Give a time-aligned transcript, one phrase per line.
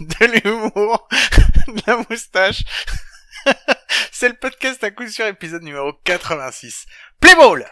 [0.00, 1.08] de l'humour,
[1.66, 2.62] de la moustache.
[4.12, 6.86] C'est le podcast à coup sûr épisode numéro 86.
[7.20, 7.66] Play ball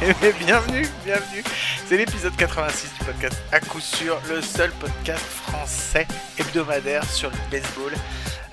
[0.00, 1.42] bien, bienvenue, bienvenue.
[1.86, 6.06] C'est l'épisode 86 du podcast à coup sûr, le seul podcast français
[6.38, 7.92] hebdomadaire sur le baseball.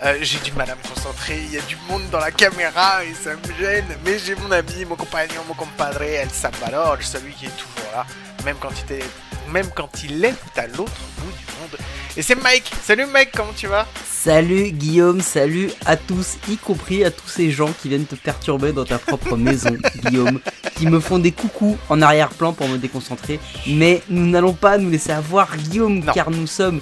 [0.03, 3.03] Euh, j'ai du mal à me concentrer, il y a du monde dans la caméra
[3.03, 7.33] et ça me gêne, mais j'ai mon ami, mon compagnon, mon compadre, El Salvador, celui
[7.33, 8.05] qui est toujours là,
[8.45, 9.03] même quand il est,
[9.51, 11.77] même quand il est à l'autre bout du monde.
[12.17, 12.71] Et c'est Mike.
[12.83, 13.87] Salut Mike, comment tu vas?
[14.05, 18.71] Salut Guillaume, salut à tous, y compris à tous ces gens qui viennent te perturber
[18.71, 20.39] dans ta propre maison, Guillaume,
[20.75, 23.39] qui me font des coucous en arrière-plan pour me déconcentrer.
[23.67, 26.13] Mais nous n'allons pas nous laisser avoir, Guillaume, Non.
[26.13, 26.79] car nous sommes...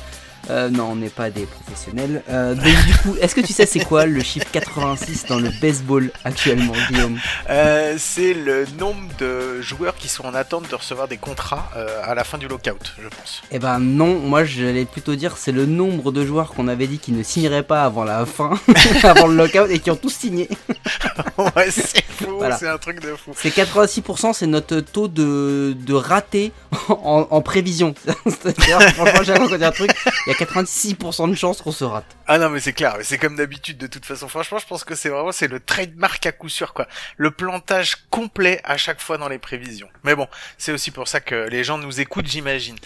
[0.50, 2.24] euh, non, on n'est pas des professionnels.
[2.30, 5.50] Euh, donc du coup, est-ce que tu sais c'est quoi le chiffre 86 dans le
[5.62, 7.20] baseball actuellement, Guillaume?
[7.50, 11.70] Euh, C'est le nombre de joueurs qui sont en attente de recevoir des contrats
[12.04, 13.42] à la fin du lockout, je pense.
[13.52, 17.00] Eh ben non, moi j'allais plutôt dire c'est le nombre de joueurs qu'on avait dit
[17.00, 18.52] qui ne signeraient pas avant la fin,
[19.04, 20.50] avant le lockout, et qui ont tous signé.
[21.38, 22.58] ouais, c'est fou, Voilà.
[22.58, 23.32] c'est un truc de fou.
[23.36, 26.52] C'est 86%, c'est notre taux de, de raté
[26.90, 27.94] en, en prévision.
[28.26, 29.92] C'est-à-dire, franchement, dise un truc,
[30.32, 32.06] il y a 86% de chances qu'on se rate.
[32.28, 34.28] Ah non mais c'est clair, mais c'est comme d'habitude de toute façon.
[34.28, 36.88] Franchement, je pense que c'est vraiment c'est le trademark à coup sûr quoi.
[37.18, 39.90] Le plantage complet à chaque fois dans les prévisions.
[40.04, 42.78] Mais bon, c'est aussi pour ça que les gens nous écoutent, j'imagine.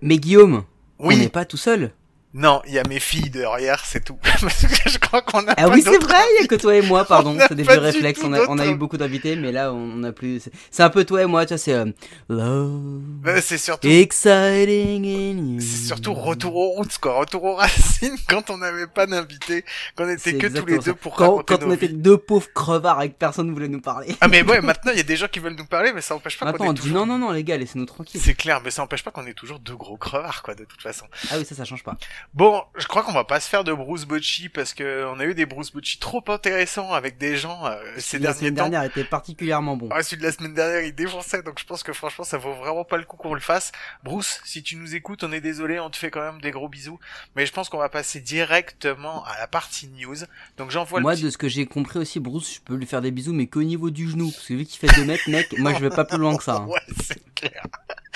[0.00, 0.64] Mais Guillaume,
[0.98, 1.92] on n'est pas tout seul.
[2.38, 4.18] Non, il y a mes filles derrière, c'est tout.
[4.42, 6.54] Parce que je crois qu'on a Ah pas oui, c'est vrai, il y a que
[6.56, 7.34] toi et moi, pardon.
[7.34, 8.20] On C'est des vieux réflexes.
[8.22, 10.42] On a, on a eu beaucoup d'invités, mais là, on a plus.
[10.70, 11.72] c'est- un peu toi et moi, tu vois, c'est.
[11.72, 11.86] euh,
[12.28, 13.40] Love.
[13.40, 15.60] C'est surtout Exciting in you.
[15.60, 19.64] c'est surtout retour aux roots quoi, retour aux racines quand on n'avait pas d'invités,
[19.96, 21.94] qu'on était que tous les deux pour quand, raconter quand nos on était vies.
[21.94, 24.14] deux pauvres crevards et que personne ne voulait nous parler.
[24.20, 26.14] Ah mais ouais, maintenant il y a des gens qui veulent nous parler, mais ça
[26.14, 27.06] empêche pas qu'on on est dit toujours...
[27.06, 28.20] non, non, non, les gars, laissez-nous tranquilles.
[28.22, 30.82] C'est clair, mais ça empêche pas qu'on est toujours deux gros crevards quoi, de toute
[30.82, 31.06] façon.
[31.30, 31.96] Ah oui, ça, ça change pas.
[32.34, 35.24] Bon, je crois qu'on va pas se faire de Bruce Bocci parce que on a
[35.24, 38.68] eu des Bruce Bocci trop intéressants avec des gens euh, ces la derniers semaine temps.
[38.68, 39.88] dernière était particulièrement bon.
[39.90, 42.52] Ah, celui de la semaine dernière, il défonçait, donc je pense que franchement, ça vaut
[42.52, 43.72] vraiment pas le coup qu'on le fasse.
[44.04, 46.68] Bruce, si tu nous écoutes, on est désolé, on te fait quand même des gros
[46.68, 46.98] bisous,
[47.36, 50.16] mais je pense qu'on va passer directement à la partie news.
[50.58, 51.24] Donc j'envoie Moi, le petit...
[51.24, 53.62] de ce que j'ai compris aussi, Bruce, je peux lui faire des bisous, mais qu'au
[53.62, 54.30] niveau du genou.
[54.30, 56.44] Parce que vu qu'il fait 2 mètres, mec, moi je vais pas plus loin que
[56.44, 56.56] ça.
[56.56, 56.66] hein.
[56.68, 57.62] Ouais, c'est clair.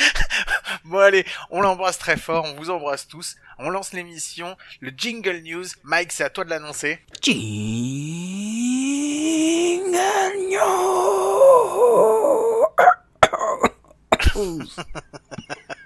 [0.85, 3.37] bon allez, on l'embrasse très fort, on vous embrasse tous.
[3.59, 5.67] On lance l'émission, le Jingle News.
[5.85, 7.01] Mike, c'est à toi de l'annoncer.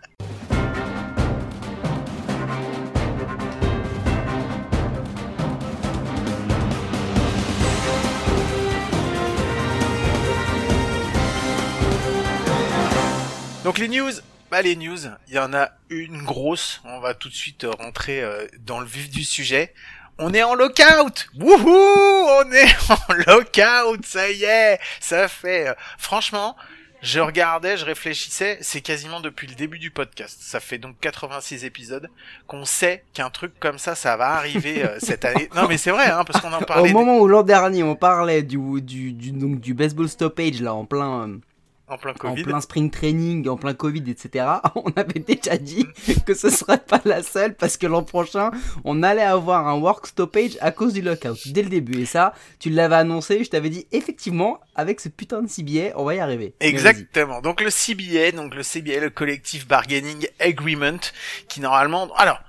[13.64, 14.10] Donc les news,
[14.50, 14.98] bah les news,
[15.28, 16.82] il y en a une grosse.
[16.84, 19.72] On va tout de suite euh, rentrer euh, dans le vif du sujet.
[20.18, 25.68] On est en lockout Wouhou On est en lockout Ça y est Ça fait...
[25.68, 26.56] euh, franchement,
[27.02, 30.38] je regardais, je réfléchissais, c'est quasiment depuis le début du podcast.
[30.40, 32.08] Ça fait donc 86 épisodes
[32.46, 35.48] qu'on sait qu'un truc comme ça, ça va arriver euh, cette année.
[35.56, 36.92] Non mais c'est vrai, hein, parce qu'on en Au parlait...
[36.92, 40.84] moment où l'an dernier on parlait du, du, du, donc, du baseball stoppage là en
[40.84, 41.38] plein, euh,
[41.86, 42.44] En plein en Covid.
[42.44, 45.86] plein spring training, en plein Covid, etc., on avait déjà dit
[46.26, 48.50] que ce serait pas la seule parce que l'an prochain
[48.84, 52.00] on allait avoir un work stoppage à cause du lockout dès le début.
[52.00, 56.04] Et ça, tu l'avais annoncé, je t'avais dit effectivement, avec ce putain de CBA, on
[56.04, 56.54] va y arriver.
[56.60, 57.42] Exactement.
[57.42, 61.00] Donc le CBA, donc le CBA, le Collective Bargaining Agreement,
[61.48, 62.40] qui normalement, alors,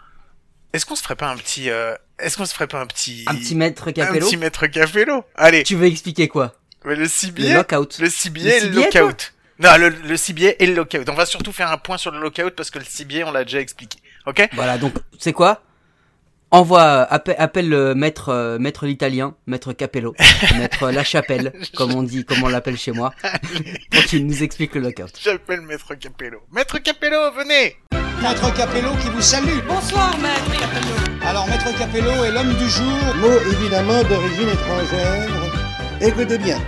[0.72, 3.26] est-ce qu'on se ferait pas un petit, euh, est-ce qu'on se ferait pas un petit,
[3.28, 4.26] Un petit maître un capello.
[4.26, 5.24] petit maître capello?
[5.36, 6.54] Allez, Tu veux expliquer quoi?
[6.86, 8.00] Mais le Le CBA, lockout.
[8.00, 9.34] le CBA Le et le CBA, lockout.
[9.60, 11.08] Non, le, le CBA et le lockout.
[11.10, 13.44] On va surtout faire un point sur le lockout parce que le CBA, on l'a
[13.44, 14.00] déjà expliqué.
[14.26, 14.48] Ok?
[14.54, 15.62] Voilà, donc c'est quoi?
[16.52, 20.14] Envoie, appelle, appelle le maître, euh, maître l'italien, maître Capello,
[20.58, 23.14] maître La Chapelle, comme on dit, comme on l'appelle chez moi,
[23.92, 25.10] pour qu'il nous explique le lockout.
[25.22, 26.40] J'appelle Maître Capello.
[26.54, 27.76] Maître Capello, venez
[28.22, 29.60] Maître Capello qui vous salue.
[29.68, 30.96] Bonsoir, maître Capello.
[31.26, 33.16] Alors, Maître Capello est l'homme du jour.
[33.18, 35.55] Mot évidemment d'origine étrangère.
[36.02, 36.60] Écoutez bien.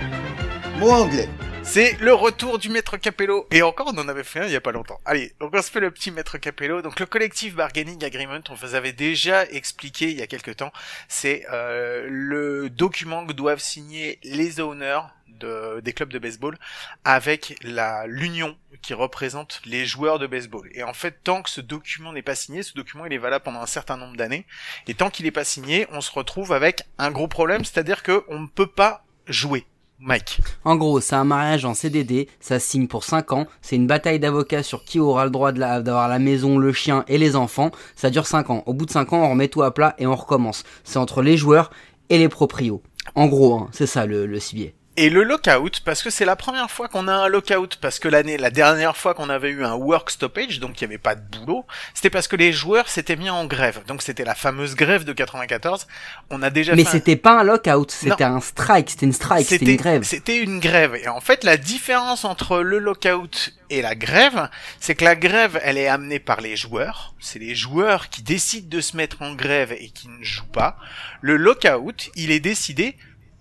[0.80, 1.28] Mot anglais.
[1.62, 3.46] C'est le retour du maître Capello.
[3.52, 5.02] Et encore, on en avait fait un il y a pas longtemps.
[5.04, 6.82] Allez, donc on se fait le petit maître Capello.
[6.82, 10.72] Donc le collectif bargaining agreement, on vous avait déjà expliqué il y a quelques temps,
[11.10, 16.58] c'est euh, le document que doivent signer les owners de, des clubs de baseball
[17.04, 20.70] avec la l'union qui représente les joueurs de baseball.
[20.74, 23.44] Et en fait, tant que ce document n'est pas signé, ce document il est valable
[23.44, 24.46] pendant un certain nombre d'années.
[24.88, 28.24] Et tant qu'il n'est pas signé, on se retrouve avec un gros problème, c'est-à-dire que
[28.30, 29.66] on ne peut pas jouer.
[30.00, 30.42] Mike.
[30.64, 34.20] En gros, c'est un mariage en CDD, ça signe pour 5 ans, c'est une bataille
[34.20, 38.12] d'avocats sur qui aura le droit d'avoir la maison, le chien et les enfants, ça
[38.12, 38.64] dure 5 ans.
[38.68, 40.64] Au bout de 5 ans, on remet tout à plat et on recommence.
[40.84, 41.72] C'est entre les joueurs
[42.10, 42.84] et les proprios.
[43.16, 44.76] En gros, hein, c'est ça le, le cibier.
[45.00, 48.08] Et le lockout, parce que c'est la première fois qu'on a un lockout, parce que
[48.08, 51.14] l'année, la dernière fois qu'on avait eu un work stoppage, donc il n'y avait pas
[51.14, 53.82] de boulot, c'était parce que les joueurs s'étaient mis en grève.
[53.88, 55.86] Donc c'était la fameuse grève de 94.
[56.32, 59.14] On a déjà Mais fait un- c'était pas un lockout, c'était un strike, c'était une
[59.14, 60.02] strike, c'était une grève.
[60.04, 60.96] C'était une grève.
[60.96, 64.50] Et en fait, la différence entre le lockout et la grève,
[64.80, 67.14] c'est que la grève, elle est amenée par les joueurs.
[67.20, 70.76] C'est les joueurs qui décident de se mettre en grève et qui ne jouent pas.
[71.22, 72.98] Le lockout, il est décidé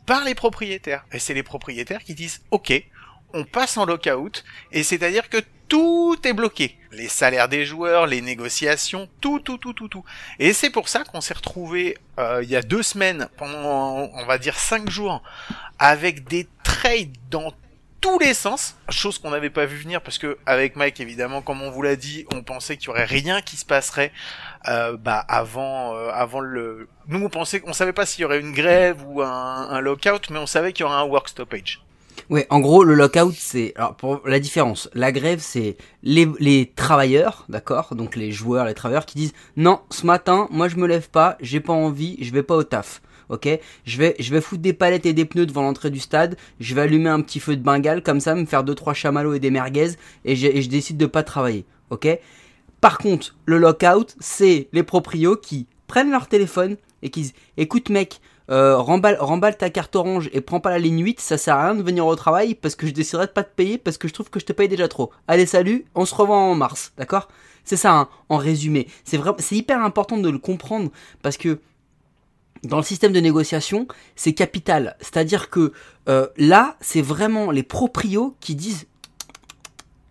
[0.06, 1.04] par les propriétaires.
[1.12, 2.72] Et c'est les propriétaires qui disent, OK,
[3.34, 4.44] on passe en lockout.
[4.72, 5.38] Et c'est-à-dire que
[5.68, 6.78] tout est bloqué.
[6.92, 10.04] Les salaires des joueurs, les négociations, tout, tout, tout, tout, tout.
[10.38, 14.26] Et c'est pour ça qu'on s'est retrouvé euh, il y a deux semaines, pendant, on
[14.26, 15.22] va dire cinq jours,
[15.78, 17.52] avec des trades dans
[18.06, 21.60] tous les sens, chose qu'on n'avait pas vu venir parce que avec Mike évidemment comme
[21.60, 24.12] on vous l'a dit, on pensait qu'il y aurait rien qui se passerait
[24.68, 28.38] euh, bah avant euh, avant le nous on pensait qu'on savait pas s'il y aurait
[28.38, 31.82] une grève ou un, un lockout mais on savait qu'il y aurait un work stoppage.
[32.30, 33.72] Ouais, en gros, le lockout, c'est.
[33.76, 38.74] Alors, pour la différence, la grève, c'est les, les travailleurs, d'accord Donc les joueurs, les
[38.74, 42.32] travailleurs qui disent Non, ce matin, moi je me lève pas, j'ai pas envie, je
[42.32, 43.00] vais pas au taf.
[43.28, 43.48] Ok?
[43.84, 46.74] Je vais, je vais foutre des palettes et des pneus devant l'entrée du stade, je
[46.74, 49.40] vais allumer un petit feu de bengale, comme ça, me faire deux trois chamallows et
[49.40, 49.92] des merguez,
[50.24, 51.64] et, je décide de pas travailler.
[51.90, 52.08] Ok?
[52.80, 57.88] Par contre, le lockout, c'est les proprios qui prennent leur téléphone et qui disent Écoute,
[57.90, 58.20] mec,
[58.50, 61.74] euh, remballe, ta carte orange et prends pas la ligne 8, ça sert à rien
[61.74, 64.12] de venir au travail parce que je déciderai de pas te payer parce que je
[64.12, 65.10] trouve que je te paye déjà trop.
[65.26, 67.28] Allez, salut, on se revoit en mars, d'accord?
[67.64, 68.86] C'est ça, hein, en résumé.
[69.04, 69.20] C'est
[69.56, 70.90] hyper important de le comprendre
[71.22, 71.58] parce que
[72.66, 74.96] dans le système de négociation, c'est capital.
[75.00, 75.72] C'est-à-dire que
[76.08, 78.86] euh, là, c'est vraiment les proprios qui disent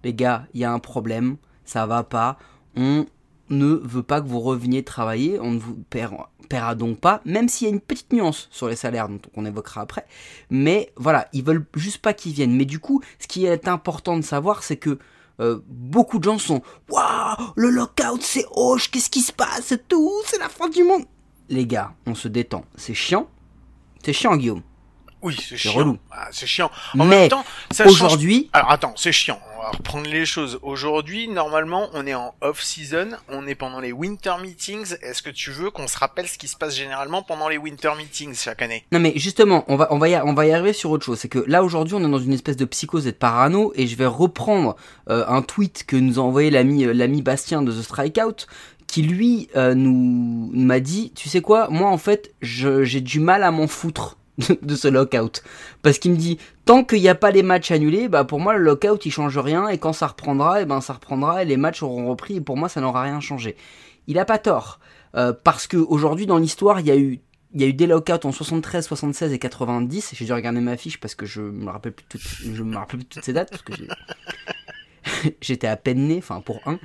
[0.04, 2.38] les gars, il y a un problème, ça va pas,
[2.75, 3.06] on
[3.50, 7.68] ne veut pas que vous reveniez travailler, on ne vous paiera, donc pas, même s'il
[7.68, 10.06] y a une petite nuance sur les salaires, dont on évoquera après.
[10.52, 12.56] Mais voilà, ils veulent juste pas qu'ils viennent.
[12.56, 15.00] Mais du coup, ce qui est important de savoir, c'est que
[15.40, 20.13] euh, beaucoup de gens sont Waouh, le lockout c'est hoche, qu'est-ce qui se passe tout,
[20.25, 21.06] c'est la fin du monde.
[21.50, 22.65] Les gars, on se détend.
[22.75, 23.27] C'est chiant.
[24.03, 24.62] C'est chiant, Guillaume.
[25.21, 25.74] Oui, c'est C'est chiant.
[25.74, 25.97] relou.
[26.12, 26.69] Ah, c'est chiant.
[26.94, 27.45] En Mais même temps,
[27.75, 29.39] change Aujourd'hui, Alors attends, c'est chiant.
[29.57, 30.59] On va reprendre les choses.
[30.62, 34.94] Aujourd'hui, normalement, on est en off-season, on est pendant les winter meetings.
[35.01, 37.89] Est-ce que tu veux qu'on se rappelle ce qui se passe généralement pendant les winter
[37.97, 38.86] meetings chaque année?
[38.92, 41.18] Non mais justement, on va, on, va y, on va y arriver sur autre chose.
[41.18, 43.88] C'est que là aujourd'hui on est dans une espèce de psychose et de parano et
[43.88, 44.75] je vais reprendre
[45.09, 48.45] euh, un tweet que nous a envoyé l'ami euh, l'ami Bastien de The Strikeout
[48.88, 53.44] qui lui euh, nous m'a dit, tu sais quoi, moi en fait j'ai du mal
[53.44, 54.18] à m'en foutre
[54.62, 55.44] de, ce lockout.
[55.82, 58.56] Parce qu'il me dit, tant qu'il n'y a pas les matchs annulés, bah pour moi
[58.58, 61.58] le lockout il change rien et quand ça reprendra, et ben ça reprendra et les
[61.58, 63.56] matchs auront repris et pour moi ça n'aura rien changé.
[64.08, 64.80] Il a pas tort.
[65.16, 67.21] Euh, parce que aujourd'hui dans l'histoire il y a eu
[67.54, 70.14] il y a eu des lockouts en 73, 76 et 90.
[70.14, 73.00] J'ai dû regarder ma fiche parce que je me rappelle plus toutes, je me rappelle
[73.00, 73.71] plus toutes ces dates parce que
[75.42, 76.78] j'étais à peine né, enfin pour un.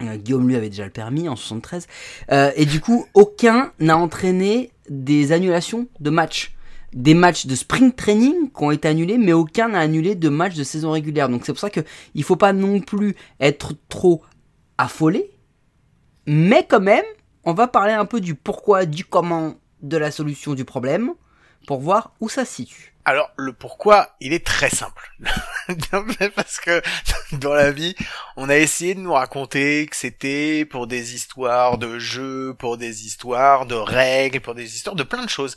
[0.00, 1.86] Euh, Guillaume lui avait déjà le permis en 73.
[2.30, 6.54] Euh, et du coup, aucun n'a entraîné des annulations de matchs.
[6.92, 10.54] Des matchs de spring training qui ont été annulés, mais aucun n'a annulé de matchs
[10.54, 11.28] de saison régulière.
[11.28, 11.80] Donc c'est pour ça que
[12.14, 14.22] il faut pas non plus être trop
[14.76, 15.30] affolé.
[16.26, 17.04] Mais quand même,
[17.44, 21.12] on va parler un peu du pourquoi, du comment, de la solution du problème,
[21.66, 22.94] pour voir où ça se situe.
[23.04, 25.12] Alors le pourquoi, il est très simple.
[25.92, 26.82] Non, mais Parce que
[27.32, 27.94] dans la vie,
[28.36, 33.06] on a essayé de nous raconter que c'était pour des histoires de jeux, pour des
[33.06, 35.56] histoires de règles, pour des histoires de plein de choses.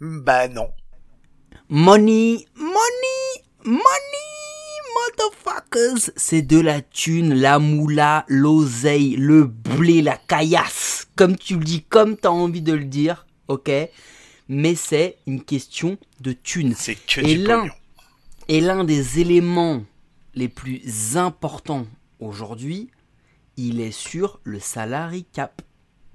[0.00, 0.70] Bah non.
[1.68, 3.82] Money, money, money,
[4.94, 6.10] motherfuckers.
[6.16, 11.08] C'est de la thune, la moula, l'oseille, le blé, la caillasse.
[11.16, 13.70] Comme tu le dis, comme t'as envie de le dire, ok?
[14.48, 16.74] Mais c'est une question de thune.
[16.76, 17.68] C'est que Et l'un-.
[18.50, 19.82] Et l'un des éléments
[20.34, 21.86] les plus importants
[22.18, 22.88] aujourd'hui,
[23.58, 25.60] il est sur le salary cap.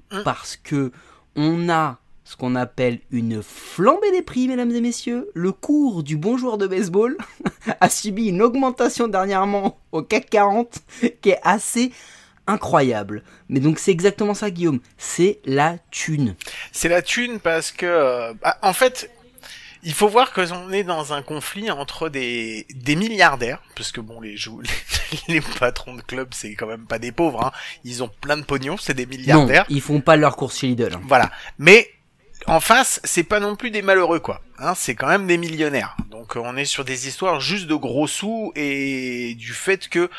[0.10, 0.24] Hein?
[0.25, 0.92] Parce que
[1.36, 5.30] on a ce qu'on appelle une flambée des prix, mesdames et messieurs.
[5.36, 7.18] Le cours du bon joueur de baseball
[7.80, 10.80] a subi une augmentation dernièrement au CAC 40
[11.22, 11.92] qui est assez
[12.48, 13.24] incroyable.
[13.50, 14.80] Mais donc c'est exactement ça, Guillaume.
[14.98, 16.36] C'est la thune.
[16.72, 19.12] C'est la thune parce que, euh, bah, en fait,
[19.84, 24.02] il faut voir que on est dans un conflit entre des, des milliardaires, parce que
[24.02, 24.62] bon, les, jou-
[25.28, 27.52] les, patrons de club, c'est quand même pas des pauvres, hein.
[27.84, 29.66] ils ont plein de pognon, c'est des Non, milliardaires.
[29.70, 30.94] ils font pas leur course chez Lidl.
[30.96, 31.02] hein.
[31.08, 31.32] Voilà.
[31.58, 31.90] Mais
[32.48, 34.42] en face, c'est pas non plus des malheureux, quoi.
[34.60, 35.96] Hein, c'est quand même des millionnaires.
[36.12, 40.10] Donc on est sur des histoires juste de gros sous et du fait que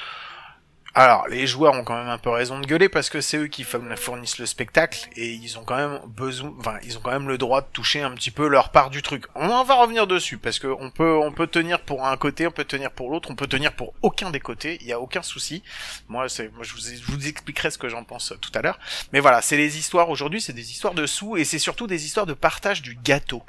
[0.96, 3.48] alors, les joueurs ont quand même un peu raison de gueuler parce que c'est eux
[3.48, 7.26] qui fournissent le spectacle et ils ont quand même besoin, enfin, ils ont quand même
[7.26, 9.24] le droit de toucher un petit peu leur part du truc.
[9.34, 12.46] On en va revenir dessus parce que on peut, on peut tenir pour un côté,
[12.46, 14.78] on peut tenir pour l'autre, on peut tenir pour aucun des côtés.
[14.82, 15.64] Il y a aucun souci.
[16.08, 18.78] Moi, c'est, moi, je vous, je vous expliquerai ce que j'en pense tout à l'heure.
[19.12, 22.06] Mais voilà, c'est les histoires aujourd'hui, c'est des histoires de sous et c'est surtout des
[22.06, 23.42] histoires de partage du gâteau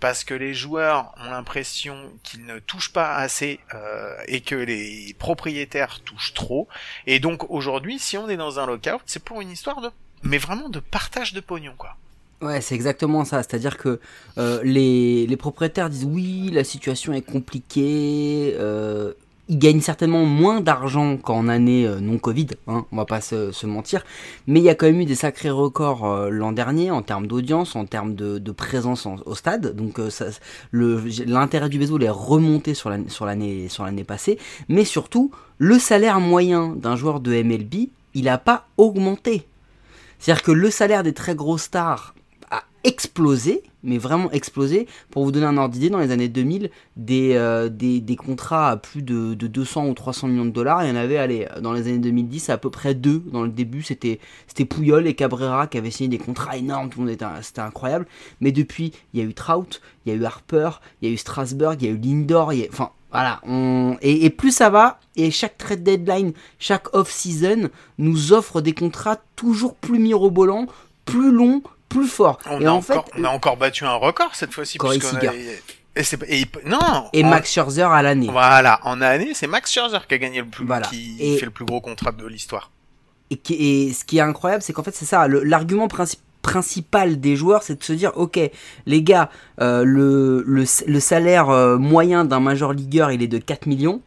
[0.00, 5.14] parce que les joueurs ont l'impression qu'ils ne touchent pas assez euh, et que les
[5.18, 6.68] propriétaires touchent trop.
[7.06, 9.90] Et donc aujourd'hui, si on est dans un lockout, c'est pour une histoire de,
[10.22, 11.96] mais vraiment de partage de pognon, quoi.
[12.42, 13.42] Ouais, c'est exactement ça.
[13.42, 13.98] C'est-à-dire que
[14.36, 18.54] euh, les, les propriétaires disent oui, la situation est compliquée.
[18.58, 19.14] euh,
[19.48, 23.66] ils gagnent certainement moins d'argent qu'en année euh, non Covid, hein, on va pas se,
[23.66, 24.04] mentir.
[24.46, 27.26] Mais il y a quand même eu des sacrés records euh, l'an dernier en termes
[27.26, 29.76] d'audience, en termes de, présence en- au stade.
[29.76, 30.10] Donc euh,
[30.72, 34.38] l'intérêt du baseball est remonté sur l'année sur l'année passée.
[34.68, 39.46] Mais surtout, le salaire moyen d'un joueur de MLB, il n'a pas augmenté.
[40.18, 42.15] C'est-à-dire que le salaire des très gros stars
[42.86, 44.86] explosé, mais vraiment explosé.
[45.10, 48.70] Pour vous donner un ordre d'idée, dans les années 2000, des, euh, des, des contrats
[48.70, 51.72] à plus de, de 200 ou 300 millions de dollars, il y en avait, dans
[51.72, 53.22] les années 2010, à peu près deux.
[53.32, 54.18] Dans le début, c'était
[54.68, 58.06] Puyol et Cabrera qui avaient signé des contrats énormes, tout le monde était, c'était incroyable.
[58.40, 60.70] Mais depuis, il y a eu Trout, il y a eu Harper,
[61.02, 63.40] il y a eu Strasburg, il y a eu Lindor, il enfin voilà,
[64.02, 69.74] et plus ça va, et chaque trade deadline, chaque off-season nous offre des contrats toujours
[69.74, 70.66] plus mirobolants,
[71.06, 72.38] plus longs, plus forts.
[72.50, 74.78] On, et a en encore, fait, on a encore battu un record cette fois-ci.
[74.78, 76.78] Et et non.
[77.14, 78.28] et Max Scherzer à l'année.
[78.30, 80.86] Voilà, en année, c'est Max Scherzer qui a gagné le plus, Voilà.
[80.88, 82.70] qui Et- fait le plus gros contrat de l'histoire.
[83.30, 85.26] Et, ce qui est incroyable, c'est qu'en fait, c'est ça.
[85.26, 88.38] L'argument princi- principal des joueurs, c'est de se dire ok,
[88.86, 93.38] les gars, euh, le, le, le salaire euh, moyen d'un major leagueur, il est de
[93.38, 94.00] 4 millions.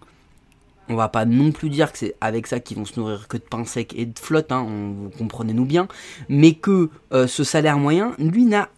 [0.89, 3.38] On va pas non plus dire que c'est avec ça qu'ils vont se nourrir que
[3.38, 5.88] de pain sec et de flotte, hein, on, comprenez-nous bien.
[6.29, 8.69] Mais que euh, ce salaire moyen, lui, n'a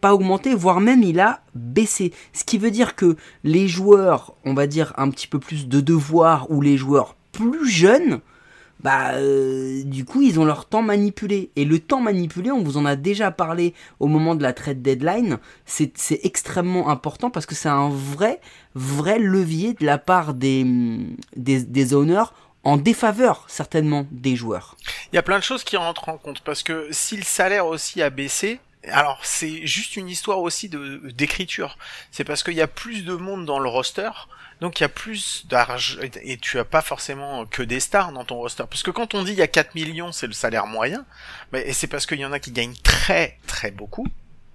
[0.00, 2.12] pas augmenté, voire même il a baissé.
[2.32, 5.80] Ce qui veut dire que les joueurs, on va dire un petit peu plus de
[5.80, 8.20] devoir, ou les joueurs plus jeunes,
[8.80, 11.50] bah euh, du coup ils ont leur temps manipulé.
[11.56, 14.82] Et le temps manipulé, on vous en a déjà parlé au moment de la trade
[14.82, 15.92] deadline, c'est
[16.24, 18.40] extrêmement important parce que c'est un vrai,
[18.74, 20.64] vrai levier de la part des,
[21.36, 22.24] des, des owners
[22.64, 24.76] en défaveur certainement des joueurs.
[25.12, 27.66] Il y a plein de choses qui rentrent en compte parce que si le salaire
[27.66, 28.58] aussi a baissé,
[28.90, 31.78] alors c'est juste une histoire aussi d'écriture.
[32.10, 34.10] C'est parce qu'il y a plus de monde dans le roster,
[34.60, 38.24] donc il y a plus d'argent et tu as pas forcément que des stars dans
[38.24, 38.64] ton roster.
[38.68, 41.04] Parce que quand on dit il y a 4 millions, c'est le salaire moyen,
[41.52, 44.06] et c'est parce qu'il y en a qui gagnent très très beaucoup.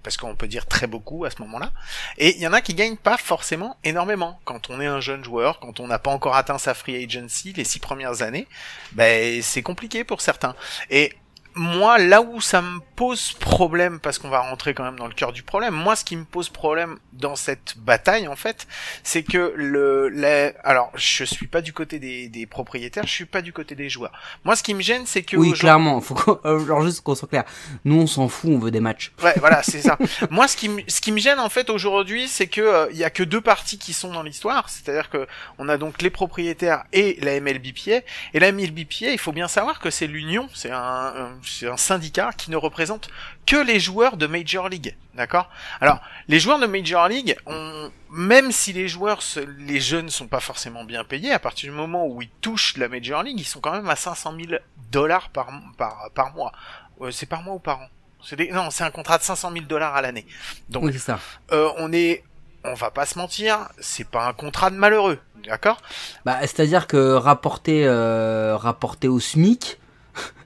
[0.02, 1.70] Parce qu'on peut dire très beaucoup à ce moment-là.
[2.18, 4.40] Et il y en a qui gagnent pas forcément énormément.
[4.44, 7.52] Quand on est un jeune joueur, quand on n'a pas encore atteint sa free agency
[7.52, 8.48] les six premières années,
[8.94, 10.56] ben c'est compliqué pour certains.
[10.90, 11.12] Et
[11.54, 15.14] moi, là où ça me pose problème, parce qu'on va rentrer quand même dans le
[15.14, 18.66] cœur du problème, moi, ce qui me pose problème dans cette bataille, en fait,
[19.02, 23.24] c'est que le, la- alors, je suis pas du côté des, des propriétaires, je suis
[23.26, 24.12] pas du côté des joueurs.
[24.44, 27.14] Moi, ce qui me gêne, c'est que Oui, clairement, faut qu'on- euh, genre juste qu'on
[27.14, 27.44] soit clair.
[27.84, 29.12] Nous on s'en fout, on veut des matchs.
[29.22, 29.98] Ouais, voilà, c'est ça.
[30.30, 32.96] Moi, ce qui, me- ce qui me gêne en fait aujourd'hui, c'est que euh, il
[32.96, 34.68] y a que deux parties qui sont dans l'histoire.
[34.70, 35.26] C'est-à-dire que
[35.58, 38.02] on a donc les propriétaires et la MLBPA.
[38.34, 41.76] Et la MLBPA, il faut bien savoir que c'est l'union, c'est un, un- c'est un
[41.76, 43.08] syndicat qui ne représente
[43.46, 44.96] que les joueurs de Major League.
[45.14, 45.48] D'accord?
[45.80, 50.28] Alors, les joueurs de Major League, ont, même si les joueurs, se- les jeunes sont
[50.28, 53.44] pas forcément bien payés, à partir du moment où ils touchent la Major League, ils
[53.46, 56.52] sont quand même à 500 000 dollars par, par, par mois.
[57.00, 57.88] Euh, c'est par mois ou par an?
[58.36, 58.50] Des...
[58.52, 60.26] Non, c'est un contrat de 500 000 dollars à l'année.
[60.68, 61.18] Donc, Oui, c'est ça.
[61.50, 62.22] euh, on est,
[62.64, 65.78] on va pas se mentir, c'est pas un contrat de malheureux, d'accord?
[66.24, 69.78] Bah, c'est-à-dire que rapporter, euh, rapporter au SMIC,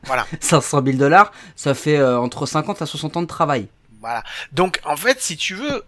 [0.04, 0.26] Voilà.
[0.40, 3.68] 500 000 dollars, ça fait euh, entre 50 à 60 ans de travail.
[4.00, 4.22] Voilà.
[4.52, 5.84] Donc, en fait, si tu veux,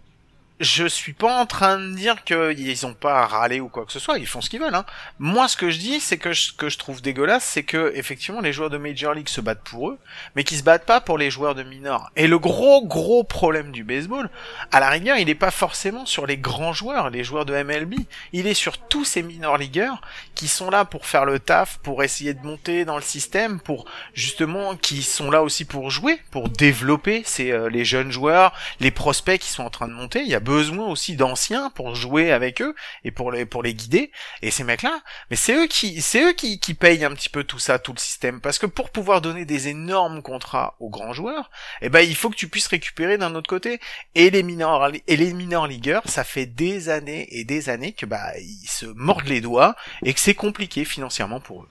[0.59, 3.93] je suis pas en train de dire qu'ils ont pas à râler ou quoi que
[3.93, 4.75] ce soit, ils font ce qu'ils veulent.
[4.75, 4.85] Hein.
[5.17, 8.41] Moi, ce que je dis, c'est que ce que je trouve dégueulasse, c'est que effectivement
[8.41, 9.99] les joueurs de Major League se battent pour eux,
[10.35, 12.11] mais qu'ils se battent pas pour les joueurs de minor.
[12.17, 14.29] Et le gros gros problème du baseball,
[14.71, 17.93] à la rigueur, il est pas forcément sur les grands joueurs, les joueurs de MLB,
[18.33, 20.01] il est sur tous ces minor ligueurs
[20.35, 23.85] qui sont là pour faire le taf, pour essayer de monter dans le système, pour
[24.13, 28.91] justement qui sont là aussi pour jouer, pour développer ces euh, les jeunes joueurs, les
[28.91, 30.25] prospects qui sont en train de monter.
[30.49, 34.11] Besoin aussi d'anciens pour jouer avec eux et pour les pour les guider.
[34.41, 37.43] Et ces mecs-là, mais c'est eux qui c'est eux qui, qui payent un petit peu
[37.43, 41.13] tout ça, tout le système, parce que pour pouvoir donner des énormes contrats aux grands
[41.13, 41.51] joueurs,
[41.81, 43.79] eh ben il faut que tu puisses récupérer d'un autre côté.
[44.15, 48.07] Et les mineurs et les mineurs ligueurs, ça fait des années et des années que
[48.07, 51.69] bah ils se mordent les doigts et que c'est compliqué financièrement pour eux.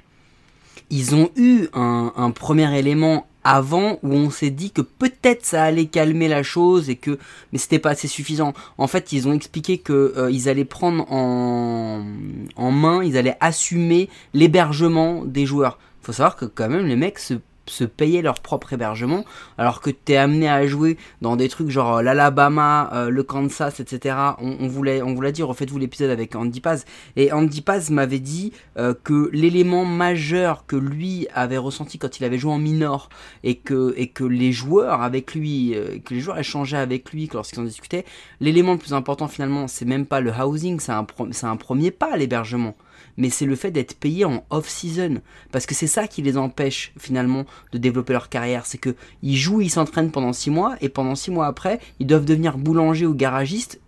[0.91, 5.64] Ils ont eu un, un premier élément avant où on s'est dit que peut-être ça
[5.64, 7.19] allait calmer la chose et que
[7.50, 8.52] mais c'était pas assez suffisant.
[8.76, 12.05] En fait, ils ont expliqué que euh, ils allaient prendre en,
[12.57, 15.78] en main, ils allaient assumer l'hébergement des joueurs.
[16.02, 17.35] Faut savoir que quand même les mecs se
[17.71, 19.25] se payer leur propre hébergement,
[19.57, 24.17] alors que t'es amené à jouer dans des trucs genre l'Alabama, euh, le Kansas, etc.
[24.41, 26.85] On, voulait, on vous l'a dit, refaites-vous l'épisode avec Andy Paz.
[27.17, 32.25] Et Andy Paz m'avait dit euh, que l'élément majeur que lui avait ressenti quand il
[32.25, 33.09] avait joué en minor
[33.45, 37.65] et que, les joueurs avec lui, euh, que les joueurs échangeaient avec lui lorsqu'ils en
[37.65, 38.05] discutaient,
[38.41, 41.91] l'élément le plus important finalement, c'est même pas le housing, c'est un, c'est un premier
[41.91, 42.75] pas l'hébergement
[43.19, 45.21] mais c'est le fait d'être payé en off-season.
[45.53, 48.65] Parce que c'est ça qui les empêche finalement de développer leur carrière.
[48.65, 52.07] C'est que ils jouent, ils s'entraînent pendant 6 mois, et pendant 6 mois après, ils
[52.07, 53.81] doivent devenir boulanger ou garagiste.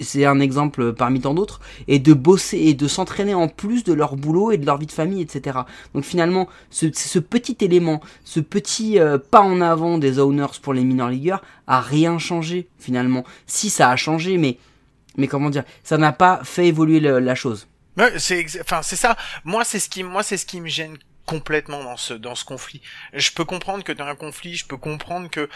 [0.00, 3.92] C'est un exemple parmi tant d'autres, et de bosser et de s'entraîner en plus de
[3.92, 5.58] leur boulot et de leur vie de famille, etc.
[5.92, 10.84] Donc finalement, ce, petit élément, ce petit euh, pas en avant des owners pour les
[10.84, 13.24] minor leagueurs a rien changé finalement.
[13.46, 14.56] Si ça a changé, mais
[15.16, 17.66] mais comment dire, ça n'a pas fait évoluer la chose.
[18.18, 19.16] C'est enfin c'est ça.
[19.44, 20.96] Moi c'est ce qui moi c'est ce qui me gêne
[21.28, 22.80] complètement dans ce dans ce conflit.
[23.12, 25.48] Je peux comprendre que dans un conflit, je peux comprendre que euh,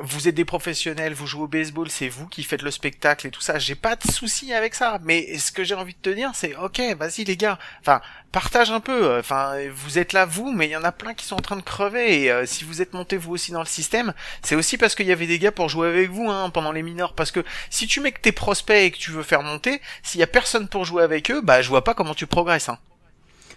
[0.00, 3.30] vous êtes des professionnels, vous jouez au baseball, c'est vous qui faites le spectacle et
[3.30, 3.58] tout ça.
[3.58, 4.98] J'ai pas de souci avec ça.
[5.02, 7.58] Mais ce que j'ai envie de te dire, c'est ok, vas-y les gars.
[7.80, 8.00] Enfin,
[8.32, 9.18] partage un peu.
[9.18, 11.56] Enfin, vous êtes là vous, mais il y en a plein qui sont en train
[11.56, 12.22] de crever.
[12.22, 15.06] Et euh, si vous êtes monté vous aussi dans le système, c'est aussi parce qu'il
[15.06, 17.12] y avait des gars pour jouer avec vous hein, pendant les mineurs.
[17.12, 20.20] Parce que si tu mets que tes prospects et que tu veux faire monter, s'il
[20.20, 22.70] y a personne pour jouer avec eux, bah je vois pas comment tu progresses.
[22.70, 22.78] Hein.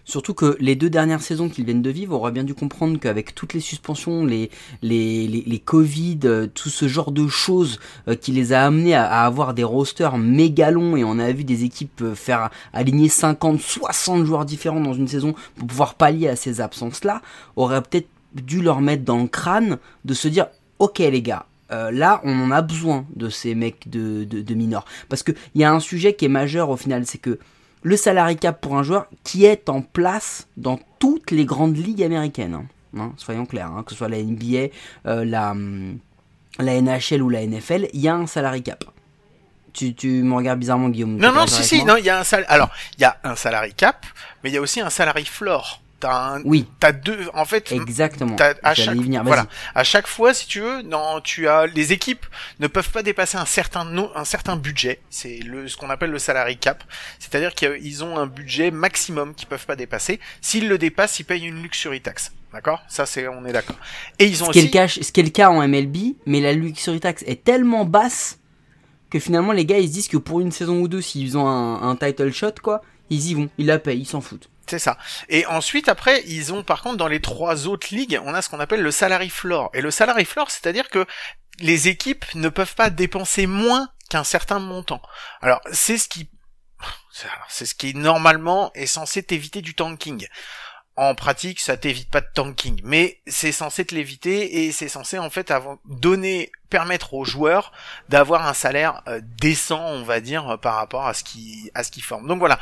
[0.06, 3.00] Surtout que les deux dernières saisons qu'ils viennent de vivre, on aurait bien dû comprendre
[3.00, 4.50] qu'avec toutes les suspensions, les,
[4.82, 9.22] les, les, Covid, euh, tout ce genre de choses euh, qui les a amenés à,
[9.22, 13.62] avoir des rosters méga longs et on a vu des équipes euh, faire aligner 50,
[13.62, 17.22] 60 joueurs différents dans une saison pour pouvoir pallier à ces absences-là,
[17.56, 20.48] aurait peut-être dû leur mettre dans le crâne de se dire,
[20.80, 24.86] ok les gars, là, on en a besoin de ces mecs de, de, de minors.
[25.10, 27.40] Parce qu'il y a un sujet qui est majeur au final, c'est que
[27.84, 32.04] le salary cap pour un joueur qui est en place dans toutes les grandes ligues
[32.04, 32.54] américaines.
[32.56, 32.66] hein.
[32.98, 34.68] Hein, soyons clairs, hein, que ce soit la NBA,
[35.08, 35.98] euh, la, hum,
[36.60, 38.84] la NHL ou la NFL, il y a un salary cap.
[39.74, 41.18] Tu, tu me regardes bizarrement, Guillaume.
[41.18, 42.24] Non, non, si, si, non, il y a un.
[42.48, 44.06] Alors, il y a un salary cap,
[44.44, 45.82] mais il y a aussi un salary floor.
[46.04, 46.42] T'as un...
[46.44, 46.68] Oui.
[46.82, 47.72] T'as deux, en fait.
[47.72, 48.36] Exactement.
[48.36, 51.94] t'as- à chaque, venir, voilà, à chaque fois, si tu veux, non, tu as les
[51.94, 52.26] équipes
[52.60, 55.00] ne peuvent pas dépasser un certain no- un certain budget.
[55.10, 56.84] C'est le ce qu'on appelle le salary cap,
[57.20, 60.20] c'est-à-dire qu'ils ont un budget maximum qu'ils peuvent pas dépasser.
[60.42, 62.34] S'ils le dépassent, ils payent une luxury tax.
[62.52, 62.82] D'accord?
[62.90, 63.78] Ça, c'est on est d'accord.
[64.20, 65.66] Et ils ont Ce qui, est aussi le cas, ce qui est le cas en
[65.66, 68.40] MLB, mais la luxury tax est tellement basse
[69.10, 71.48] que finalement les gars ils se disent que pour une saison ou deux, s'ils ont
[71.48, 74.50] un, un title shot, quoi, ils y vont, ils la payent, ils s'en foutent.
[74.68, 74.98] C'est ça.
[75.30, 78.50] Et ensuite, après, ils ont par contre dans les trois autres ligues, on a ce
[78.50, 79.70] qu'on appelle le salary floor.
[79.74, 81.06] Et le salary floor, c'est-à-dire que
[81.60, 85.02] les équipes ne peuvent pas dépenser moins qu'un certain montant.
[85.42, 86.30] Alors, c'est ce qui,
[87.50, 90.28] c'est- ce qui normalement est censé t'éviter du tanking.
[90.96, 95.18] En pratique, ça t'évite pas de tanking, mais c'est censé te l'éviter et c'est censé
[95.18, 95.52] en fait
[95.86, 97.72] donner, permettre aux joueurs
[98.10, 101.90] d'avoir un salaire euh, décent, on va dire, par rapport à ce qui, à ce
[101.90, 102.28] qu'ils forment.
[102.28, 102.60] Donc voilà,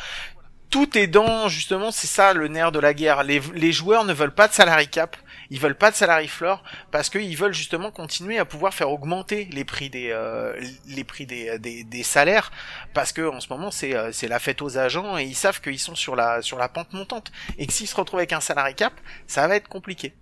[0.71, 4.33] tout est dans justement c'est ça le nerf de la guerre les, joueurs ne veulent
[4.33, 5.17] pas de salary cap
[5.49, 9.49] ils veulent pas de salary floor parce qu'ils veulent justement continuer à pouvoir faire augmenter
[9.51, 10.53] les prix des euh,
[10.87, 12.51] les prix des, des, salaires
[12.93, 15.59] parce que en ce moment c'est euh, c'est la fête aux agents et ils savent
[15.59, 18.39] qu'ils sont sur la sur la pente montante et que s'ils se retrouvent avec un
[18.39, 18.93] salary cap
[19.27, 20.13] ça va être compliqué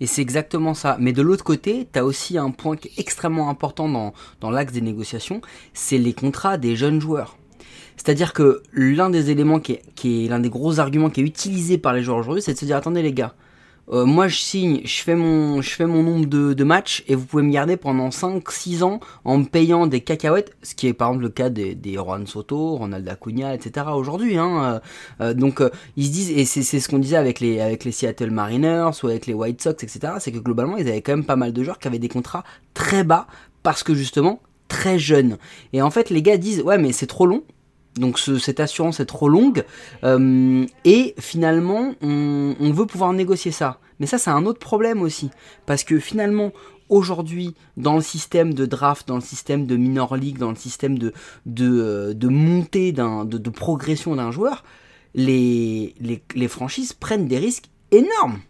[0.00, 0.96] Et c'est exactement ça.
[0.98, 4.72] Mais de l'autre côté, t'as aussi un point qui est extrêmement important dans, dans l'axe
[4.72, 5.42] des négociations,
[5.74, 7.36] c'est les contrats des jeunes joueurs.
[8.04, 11.92] C'est-à-dire que l'un des éléments qui est, l'un des gros arguments qui est utilisé par
[11.92, 13.32] les joueurs aujourd'hui, c'est de se dire attendez les gars,
[13.92, 15.62] euh, moi je signe, je fais mon,
[16.02, 20.00] nombre de, matchs et vous pouvez me garder pendant 5-6 ans en me payant des
[20.00, 23.86] cacahuètes, ce qui est par exemple le cas des, des Juan Soto, Ronald Acuna, etc.
[23.94, 24.36] aujourd'hui.
[24.36, 24.80] Hein.
[25.20, 25.62] Euh, euh, donc
[25.96, 28.90] ils se disent, et c'est c'est ce qu'on disait avec les, avec les Seattle Mariners
[29.04, 30.14] ou avec les White Sox, etc.
[30.18, 32.42] C'est que globalement ils avaient quand même pas mal de joueurs qui avaient des contrats
[32.74, 33.28] très bas
[33.62, 35.38] parce que justement très jeunes.
[35.72, 37.44] Et en fait les gars disent, ouais mais c'est trop long.
[37.96, 39.64] Donc ce- cette assurance est trop longue
[40.04, 43.78] euh, et finalement on, veut pouvoir négocier ça.
[44.00, 45.30] Mais ça c'est un autre problème aussi
[45.66, 46.52] parce que finalement
[46.88, 50.98] aujourd'hui dans le système de draft, dans le système de minor league, dans le système
[50.98, 51.12] de
[51.60, 54.64] euh, montée de, progression d'un joueur,
[55.14, 55.94] les,
[56.34, 58.40] les franchises prennent des risques énormes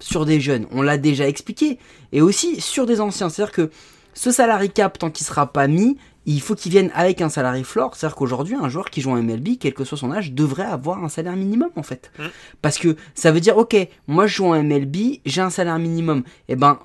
[0.00, 0.66] sur des jeunes.
[0.70, 1.78] On l'a déjà expliqué
[2.12, 3.28] et aussi sur des anciens.
[3.28, 3.70] C'est-à-dire que
[4.14, 7.62] ce salary cap tant qu'il sera pas mis, il faut qu'il vienne avec un salary
[7.64, 7.94] floor.
[7.94, 11.02] C'est-à-dire qu'aujourd'hui, un joueur qui joue en MLB, quel que soit son âge, devrait avoir
[11.04, 12.10] un salaire minimum en fait.
[12.18, 12.24] Mm.
[12.62, 13.76] Parce que ça veut dire, ok,
[14.08, 16.22] moi je joue en MLB, j'ai un salaire minimum.
[16.48, 16.78] Et ben,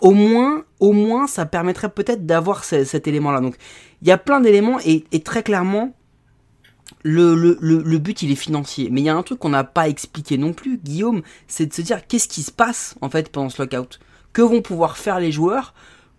[0.00, 3.40] au moins, au moins, ça permettrait peut-être d'avoir ce- cet élément-là.
[3.40, 3.56] Donc,
[4.02, 5.94] il y a plein d'éléments et, et très clairement,
[7.02, 8.88] le, le, le, le but il est financier.
[8.90, 11.72] Mais il y a un truc qu'on n'a pas expliqué non plus, Guillaume, c'est de
[11.72, 13.98] se dire qu'est-ce qui se passe en fait pendant ce lockout?
[14.32, 15.74] Que vont pouvoir faire les joueurs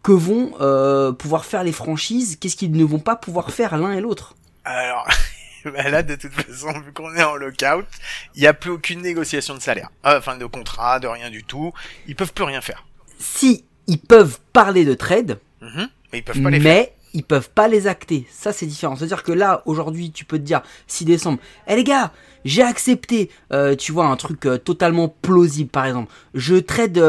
[0.06, 3.92] Que vont euh, pouvoir faire les franchises Qu'est-ce qu'ils ne vont pas pouvoir faire l'un
[3.92, 4.36] et l'autre?
[4.64, 5.08] Alors,
[5.66, 7.88] bah là, de toute façon, vu qu'on est en lockout,
[8.36, 9.90] il n'y a plus aucune négociation de salaire.
[10.06, 11.74] Euh, Enfin, de contrat, de rien du tout.
[12.08, 12.86] Ils peuvent plus rien faire.
[13.18, 15.90] Si ils peuvent parler de trade, Mhm.
[16.14, 16.86] Mais ils peuvent pas les faire.
[17.16, 18.28] Ils peuvent pas les acter.
[18.30, 18.96] Ça, c'est différent.
[18.96, 22.12] C'est-à-dire que là, aujourd'hui, tu peux te dire, 6 décembre, eh les gars,
[22.44, 26.12] j'ai accepté, euh, tu vois, un truc euh, totalement plausible, par exemple.
[26.34, 27.00] Je trade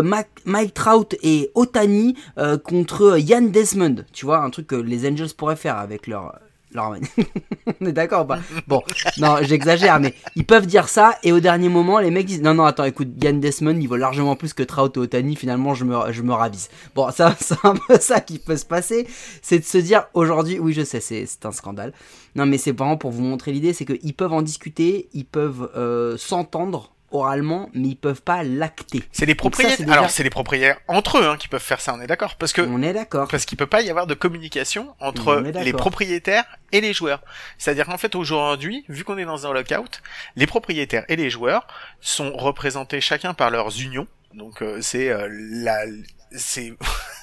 [0.44, 4.04] Mike Trout et Otani euh, contre Yann Desmond.
[4.12, 6.38] Tu vois, un truc que les Angels pourraient faire avec leur...
[7.80, 8.82] On est d'accord ou pas Bon,
[9.18, 12.54] non, j'exagère, mais ils peuvent dire ça, et au dernier moment, les mecs disent, non,
[12.54, 15.84] non, attends, écoute, Yann Desmond, il vaut largement plus que Trout et Otani, finalement, je
[15.84, 16.68] me, ravise.
[16.94, 19.06] Bon, ça, c'est un peu ça qui peut se passer,
[19.42, 21.92] c'est de se dire, aujourd'hui, oui, je sais, c'est c'est un scandale.
[22.34, 25.70] Non, mais c'est vraiment pour vous montrer l'idée, c'est qu'ils peuvent en discuter, ils peuvent
[25.76, 29.02] euh, s'entendre oralement, mais ils peuvent pas l'acter.
[29.12, 29.78] C'est les propriétaires.
[29.78, 32.36] déjà- Alors, c'est les propriétaires entre eux hein, qui peuvent faire ça, on est d'accord
[32.36, 33.28] Parce que On est d'accord.
[33.28, 37.22] parce qu'il peut pas y avoir de communication entre les propriétaires et les joueurs.
[37.58, 40.02] C'est-à-dire qu'en fait aujourd'hui, vu qu'on est dans un lockout,
[40.36, 41.66] les propriétaires et les joueurs
[42.00, 44.06] sont représentés chacun par leurs unions.
[44.34, 45.84] Donc euh, c'est euh, la
[46.32, 46.74] c'est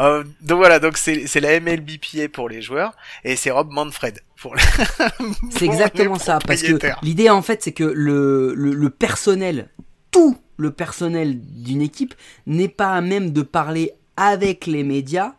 [0.00, 4.54] Euh, donc voilà, donc c'est la MLBPA pour les joueurs et c'est Rob Manfred pour
[4.54, 4.62] les
[5.50, 9.68] C'est exactement les ça, parce que l'idée en fait c'est que le, le, le personnel,
[10.10, 12.14] tout le personnel d'une équipe
[12.46, 15.34] n'est pas à même de parler avec les médias,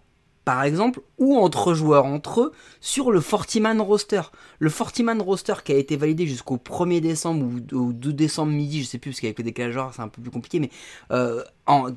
[0.46, 2.52] par exemple, ou entre joueurs entre eux,
[2.82, 4.22] sur le 40-man roster.
[4.60, 8.84] Le 40-man roster qui a été validé jusqu'au 1er décembre ou au 2 décembre midi,
[8.84, 10.70] je sais plus, parce qu'avec le décalage c'est un peu plus compliqué, mais
[11.12, 11.44] euh,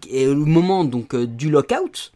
[0.09, 2.13] et le moment donc euh, du lockout,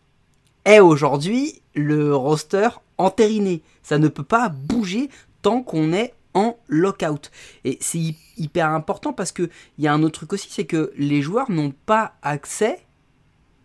[0.65, 3.63] est aujourd'hui le roster entériné.
[3.83, 5.09] Ça ne peut pas bouger
[5.43, 7.31] tant qu'on est en lockout.
[7.65, 10.67] Et c'est hy- hyper important parce que il y a un autre truc aussi, c'est
[10.67, 12.79] que les joueurs n'ont pas accès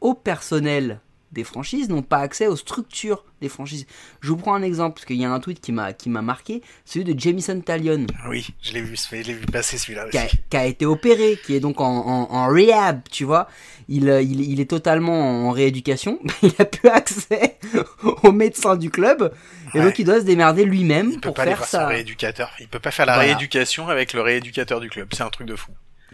[0.01, 0.99] au personnel
[1.36, 3.86] des franchises, n'ont pas accès aux structures des franchises.
[4.21, 6.21] Je vous prends un exemple parce qu'il y a un tweet qui m'a qui m'a
[6.24, 10.17] marqué, celui de Jamison Talion Oui, je l'ai vu, je l'ai vu passer celui-là qui
[10.17, 10.38] a, aussi.
[10.50, 13.48] qui a été opéré, qui est donc en, en, en rehab, tu vois.
[13.89, 16.17] Il, euh, il, il est totalement en rééducation.
[16.41, 17.58] Il a plus accès
[18.24, 19.32] au médecin du club.
[19.74, 19.84] Et Ouais.
[19.86, 21.88] donc il doit se démerder lui-même Il peut pour pas aller faire ça.
[21.88, 22.52] rééducateur.
[22.62, 23.28] Il peut pas faire la Voilà.
[23.34, 25.10] rééducation avec le rééducateur du club.
[25.12, 25.71] C'est un truc de fou.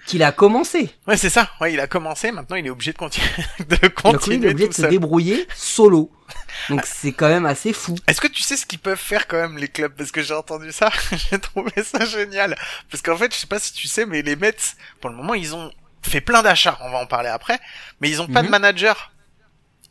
[0.08, 0.94] Qu'il a commencé.
[1.08, 1.50] Ouais, c'est ça.
[1.62, 2.32] Ouais, il a commencé.
[2.32, 3.28] Maintenant, il est obligé de continuer,
[3.60, 4.90] de Donc lui, il est continuer obligé de se seul.
[4.92, 6.12] débrouiller solo.
[6.70, 7.96] Donc c'est quand même assez fou.
[8.08, 9.94] Est-ce que tu sais ce qu'ils peuvent faire quand même les clubs?
[9.96, 10.90] Parce que j'ai entendu ça,
[11.30, 12.58] j'ai trouvé ça génial.
[12.90, 14.56] Parce qu'en fait, je sais pas si tu sais, mais les Mets,
[15.00, 16.80] pour le moment, ils ont fait plein d'achats.
[16.82, 17.60] On va en parler après,
[18.00, 18.52] mais ils ont pas de Mhm.
[18.52, 19.12] manager.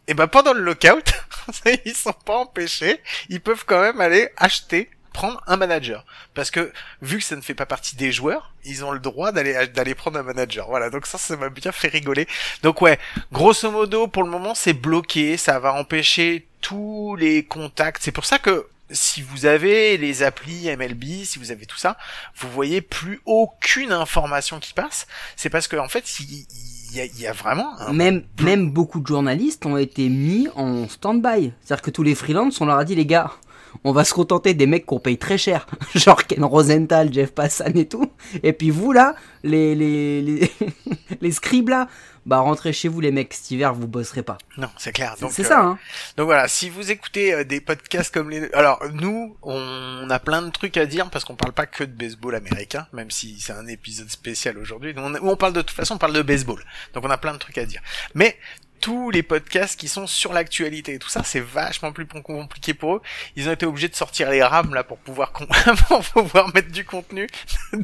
[0.09, 1.05] Et ben pendant le lockout,
[1.85, 3.01] ils sont pas empêchés.
[3.29, 6.05] Ils peuvent quand même aller acheter, prendre un manager.
[6.35, 9.33] Parce que vu que ça ne fait pas partie des joueurs, ils ont le droit
[9.33, 10.67] d'aller d'aller prendre un manager.
[10.69, 12.27] Voilà, donc ça, ça m'a bien fait rigoler.
[12.63, 12.99] Donc ouais,
[13.33, 15.37] grosso modo, pour le moment, c'est bloqué.
[15.37, 18.03] Ça va empêcher tous les contacts.
[18.03, 21.97] C'est pour ça que si vous avez les applis MLB, si vous avez tout ça,
[22.37, 25.07] vous voyez plus aucune information qui passe.
[25.37, 26.45] C'est parce que en fait, il
[26.91, 27.93] il y a, il y a vraiment un...
[27.93, 31.53] Même, même beaucoup de journalistes ont été mis en stand-by.
[31.63, 33.31] C'est-à-dire que tous les freelances, on leur a dit, les gars,
[33.85, 35.67] on va se contenter des mecs qu'on paye très cher.
[35.95, 38.11] Genre Ken Rosenthal, Jeff Passan et tout.
[38.43, 40.53] Et puis vous, là, les, les, les,
[41.21, 41.89] les scribes, là,
[42.27, 44.39] bah rentrez chez vous les mecs, cet hiver vous bosserez pas.
[44.59, 45.17] Non, c'est clair.
[45.21, 45.79] Donc, C'est euh, ça, hein.
[46.17, 48.51] Donc voilà, si vous écoutez euh, des podcasts comme les...
[48.53, 51.93] Alors nous, on a plein de trucs à dire parce qu'on parle pas que de
[51.93, 54.95] baseball américain, même si c'est un épisode spécial aujourd'hui.
[54.97, 56.63] On, on parle de toute façon, on parle de baseball.
[56.95, 57.81] Donc on a plein de trucs à dire.
[58.15, 58.37] Mais
[58.81, 62.97] tous les podcasts qui sont sur l'actualité et tout ça, c'est vachement plus compliqué pour
[62.97, 63.03] eux.
[63.37, 65.33] Ils ont été obligés de sortir les rames là pour pouvoir
[65.89, 67.29] pour pouvoir mettre du contenu.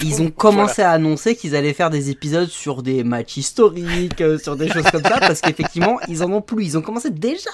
[0.03, 4.39] Ils ont commencé à annoncer qu'ils allaient faire des épisodes sur des matchs historiques, euh,
[4.39, 6.65] sur des choses comme ça, parce qu'effectivement, ils en ont plus.
[6.65, 7.51] Ils ont commencé déjà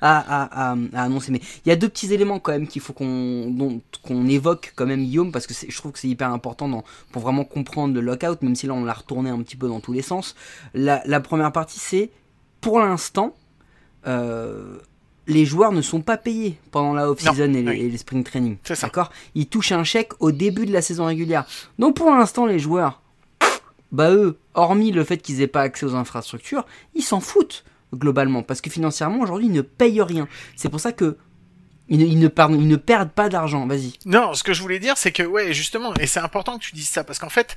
[0.00, 1.32] à, à, à, à annoncer.
[1.32, 4.86] Mais il y a deux petits éléments quand même qu'il faut qu'on qu'on évoque quand
[4.86, 8.00] même, Guillaume, parce que je trouve que c'est hyper important dans, pour vraiment comprendre le
[8.00, 10.34] lockout, même si là on l'a retourné un petit peu dans tous les sens.
[10.74, 12.10] La, la première partie, c'est
[12.60, 13.34] pour l'instant,
[14.06, 14.78] euh,
[15.26, 17.80] les joueurs ne sont pas payés pendant la off-season et, les- oui.
[17.80, 18.56] et les spring training.
[18.80, 19.10] D'accord?
[19.34, 21.44] Ils touchent un chèque au début de la saison régulière.
[21.78, 23.02] Donc pour l'instant, les joueurs,
[23.92, 26.64] bah eux, hormis le fait qu'ils aient pas accès aux infrastructures,
[26.94, 27.64] ils s'en foutent
[27.94, 30.28] globalement parce que financièrement aujourd'hui ils ne payent rien.
[30.56, 31.16] C'est pour ça que
[31.88, 33.64] ils ne, ils ne perdent, ils ne perdent pas d'argent.
[33.66, 33.92] Vas-y.
[34.06, 36.74] Non, ce que je voulais dire, c'est que, ouais, justement, et c'est important que tu
[36.74, 37.54] dises ça, parce qu'en fait,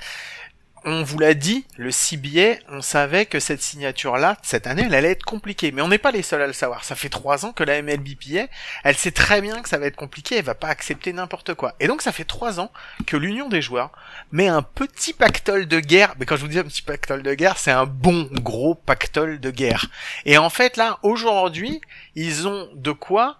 [0.85, 5.11] on vous l'a dit, le CBA, on savait que cette signature-là, cette année, elle allait
[5.11, 5.71] être compliquée.
[5.71, 6.83] Mais on n'est pas les seuls à le savoir.
[6.83, 8.47] Ça fait trois ans que la MLBPA,
[8.83, 11.75] elle sait très bien que ça va être compliqué, elle va pas accepter n'importe quoi.
[11.79, 12.71] Et donc, ça fait trois ans
[13.05, 13.91] que l'Union des joueurs
[14.31, 16.15] met un petit pactole de guerre.
[16.19, 19.39] Mais quand je vous dis un petit pactole de guerre, c'est un bon gros pactole
[19.39, 19.87] de guerre.
[20.25, 21.81] Et en fait, là, aujourd'hui,
[22.15, 23.37] ils ont de quoi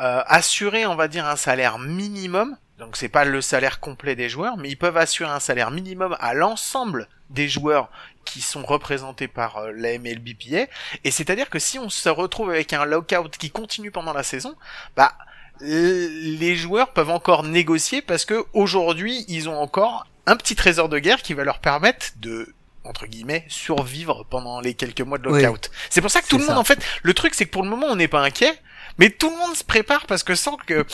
[0.00, 2.56] euh, assurer, on va dire, un salaire minimum.
[2.78, 6.16] Donc c'est pas le salaire complet des joueurs, mais ils peuvent assurer un salaire minimum
[6.20, 7.90] à l'ensemble des joueurs
[8.24, 10.70] qui sont représentés par euh, la MLBPA.
[11.04, 14.54] Et c'est-à-dire que si on se retrouve avec un lockout qui continue pendant la saison,
[14.96, 15.12] bah
[15.60, 21.00] les joueurs peuvent encore négocier parce que aujourd'hui ils ont encore un petit trésor de
[21.00, 25.42] guerre qui va leur permettre de entre guillemets survivre pendant les quelques mois de Oui.
[25.42, 25.70] lockout.
[25.90, 26.60] C'est pour ça que tout le monde ça.
[26.60, 28.56] en fait le truc c'est que pour le moment on n'est pas inquiet
[28.98, 30.86] mais tout le monde se prépare parce que sent que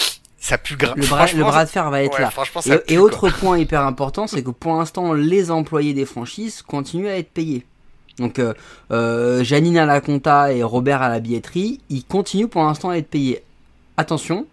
[0.45, 0.93] ça pue grave.
[0.97, 2.31] Le bras, le bras de fer va être ouais, là.
[2.31, 3.05] Ça Et, pue, et quoi.
[3.07, 7.31] autre point hyper important, c'est que pour l'instant, les employés des franchises continuent à être
[7.31, 7.65] payés.
[8.19, 8.53] Donc, euh,
[8.91, 12.97] euh, Janine à la compta et Robert à la billetterie, ils continuent pour l'instant à
[12.97, 13.43] être payés.
[13.97, 14.47] Attention,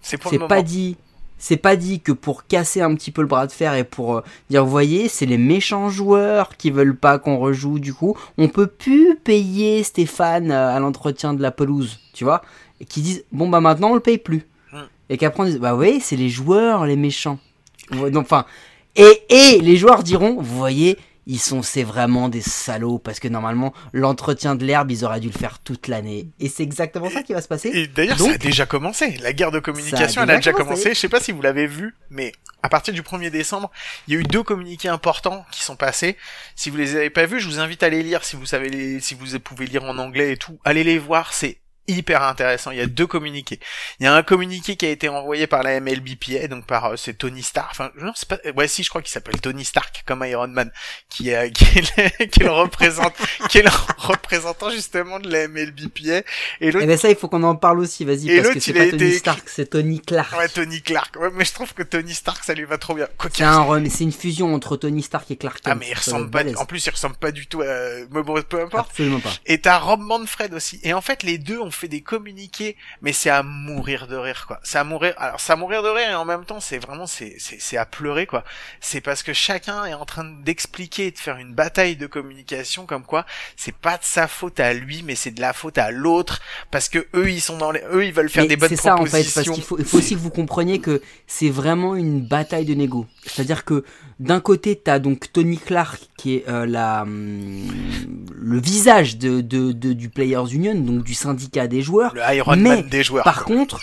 [0.00, 0.96] c'est pas dit,
[1.38, 4.18] c'est pas dit que pour casser un petit peu le bras de fer et pour
[4.18, 7.80] euh, dire, vous voyez, c'est les méchants joueurs qui veulent pas qu'on rejoue.
[7.80, 12.42] Du coup, on peut plus payer Stéphane à l'entretien de la pelouse, tu vois,
[12.80, 14.46] et qui disent, bon bah maintenant on le paye plus.
[15.08, 17.38] Et qu'après on dit, bah oui, c'est les joueurs les méchants.
[17.90, 18.46] Donc, Enfin,
[18.96, 23.28] et, et les joueurs diront, vous voyez, ils sont, c'est vraiment des salauds parce que
[23.28, 26.28] normalement l'entretien de l'herbe, ils auraient dû le faire toute l'année.
[26.38, 27.70] Et c'est exactement ça qui va se passer.
[27.72, 29.16] Et d'ailleurs, ça a déjà commencé.
[29.22, 30.82] La guerre de communication, a elle a déjà déjà commencé.
[30.82, 30.94] commencé.
[30.94, 33.70] Je sais pas si vous l'avez vu, mais à partir du 1er décembre,
[34.06, 36.16] il y a eu deux communiqués importants qui sont passés.
[36.56, 38.68] Si vous les avez pas vus, je vous invite à les lire si vous savez
[38.68, 40.58] les, si vous pouvez lire en anglais et tout.
[40.64, 42.70] Allez les voir, c'est hyper intéressant.
[42.70, 43.60] Il y a deux communiqués.
[44.00, 46.96] Il y a un communiqué qui a été envoyé par la MLBPA, donc par euh,
[46.96, 47.68] c'est Tony Stark.
[47.72, 48.38] Enfin, non, c'est pas.
[48.56, 50.70] Ouais, si, je crois qu'il s'appelle Tony Stark, comme Iron Man,
[51.08, 53.14] qui est qui est le, qui est le représente,
[53.48, 56.22] qui est le représentant justement de la MLBPA.
[56.60, 58.54] Et l'autre Et ben ça, il faut qu'on en parle aussi, vas-y, Et parce l'autre,
[58.54, 60.36] que c'est pas été Tony écrit- Stark, c'est Tony Clark.
[60.38, 61.16] Ouais, Tony Clark.
[61.16, 63.08] Ouais, mais je trouve que Tony Stark, ça lui va trop bien.
[63.34, 65.68] C'est un rem- c'est une fusion entre Tony Stark et Clark Kent.
[65.70, 67.66] Ah, mais il ressemble pas, en plus, il ressemble pas du tout à,
[68.10, 68.90] mais bon, peu importe.
[68.90, 69.32] Absolument pas.
[69.46, 70.80] Et t'as Rob Manfred aussi.
[70.82, 74.44] Et en fait, les deux ont fait des communiqués, mais c'est à mourir de rire,
[74.46, 74.60] quoi.
[74.62, 77.06] C'est à mourir, alors, c'est à mourir de rire et en même temps, c'est vraiment,
[77.06, 77.36] c'est,
[77.76, 78.44] à pleurer, quoi.
[78.80, 82.86] C'est parce que chacun est en train d'expliquer et de faire une bataille de communication
[82.86, 85.90] comme quoi c'est pas de sa faute à lui, mais c'est de la faute à
[85.90, 88.68] l'autre parce que eux, ils sont dans les, eux, ils veulent faire Mais des bonnes
[88.68, 89.42] c'est ça en fait, propositions.
[89.42, 92.74] parce qu'il faut, il faut aussi que vous compreniez que c'est vraiment une bataille de
[92.74, 93.06] négo.
[93.26, 93.84] C'est-à-dire que
[94.20, 97.66] d'un côté, t'as donc Tony Clark qui est euh, la, hum,
[98.32, 102.14] le visage de, de, de- du Players Union, donc du syndicat des joueurs.
[102.14, 103.24] Le Iron Mais, Man des joueurs.
[103.24, 103.80] Par contre,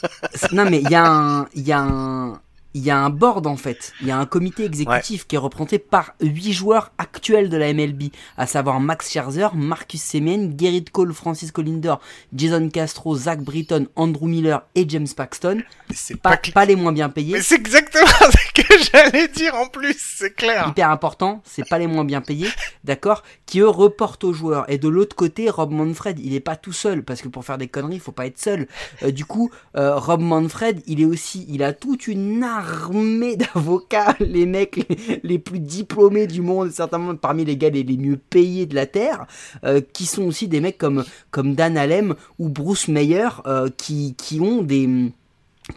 [0.52, 2.40] non mais il y a un, il y a un,
[2.76, 3.94] il y a un board en fait.
[4.02, 7.72] Il y a un comité exécutif qui est représenté par huit joueurs actuels de la
[7.72, 12.00] MLB, à savoir Max Scherzer, Marcus Semien, Gerrit Cole, Francisco Lindor,
[12.34, 15.62] Jason Castro, Zach Britton, Andrew Miller et James Paxton.
[15.90, 17.32] c'est Pas, pas, les moins bien payés.
[17.32, 20.68] Mais c'est exactement ce que j'allais dire en plus, c'est clair.
[20.68, 22.50] hyper important, c'est pas les moins bien payés,
[22.84, 24.68] d'accord, qui eux reportent aux joueurs.
[24.68, 27.56] Et de l'autre côté, Rob Manfred, il est pas tout seul, parce que pour faire
[27.56, 28.68] des conneries, il faut pas être seul.
[29.02, 34.16] Euh, du coup, euh, Rob Manfred, il est aussi, il a toute une armée d'avocats,
[34.20, 34.86] les mecs
[35.22, 38.86] les, plus diplômés du monde, certainement parmi les gars les, les mieux payés de la
[38.86, 39.26] terre,
[39.64, 44.14] euh, qui sont aussi des mecs comme comme Dan Alem ou Bruce Meyer, euh, qui
[44.16, 45.12] qui ont des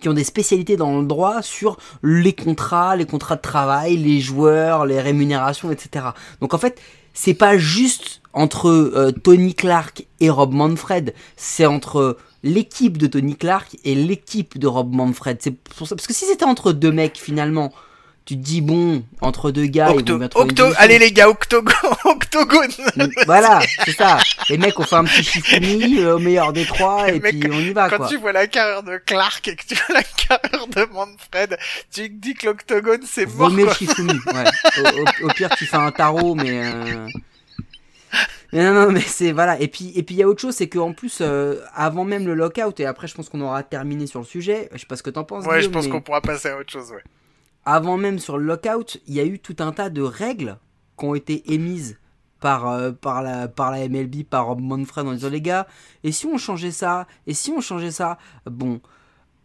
[0.01, 4.19] qui ont des spécialités dans le droit sur les contrats, les contrats de travail, les
[4.19, 6.05] joueurs, les rémunérations, etc.
[6.41, 6.79] Donc en fait,
[7.13, 13.35] c'est pas juste entre euh, Tony Clark et Rob Manfred, c'est entre l'équipe de Tony
[13.35, 15.37] Clark et l'équipe de Rob Manfred.
[15.41, 17.73] C'est pour ça parce que si c'était entre deux mecs finalement,
[18.25, 21.11] tu te dis bon, entre deux gars, ils Octo, vont bien trouver octo, allez les
[21.11, 21.71] gars, octogon,
[22.05, 22.69] octogone.
[23.25, 24.19] voilà, c'est ça.
[24.49, 27.59] Les mecs ont fait un petit Shifumi euh, au meilleur des trois et puis on
[27.59, 28.07] y va Quand quoi.
[28.07, 31.57] tu vois la carrière de Clark et que tu vois la carrière de Manfred,
[31.91, 33.73] tu te dis que l'octogone c'est mort le quoi.
[33.73, 34.43] Shifumi, ouais.
[34.93, 36.61] Au, au- au pire, tu fais un tarot, mais.
[36.65, 37.07] euh,
[38.51, 39.59] Mais non, non, mais c'est voilà.
[39.59, 42.25] Et puis, et puis il y a autre chose, c'est qu'en plus, euh, avant même
[42.25, 44.69] le lockout, et après, je pense qu'on aura terminé sur le sujet.
[44.73, 45.45] Je sais pas ce que t'en penses.
[45.45, 47.03] Ouais, je pense mais qu'on pourra passer à autre chose, ouais.
[47.65, 50.57] Avant même sur le lockout, il y a eu tout un tas de règles
[50.97, 51.99] qui ont été émises
[52.39, 55.67] par, euh, par, la, par la MLB, par Rob Manfred en disant les gars,
[56.03, 58.81] et si on changeait ça, et si on changeait ça, bon,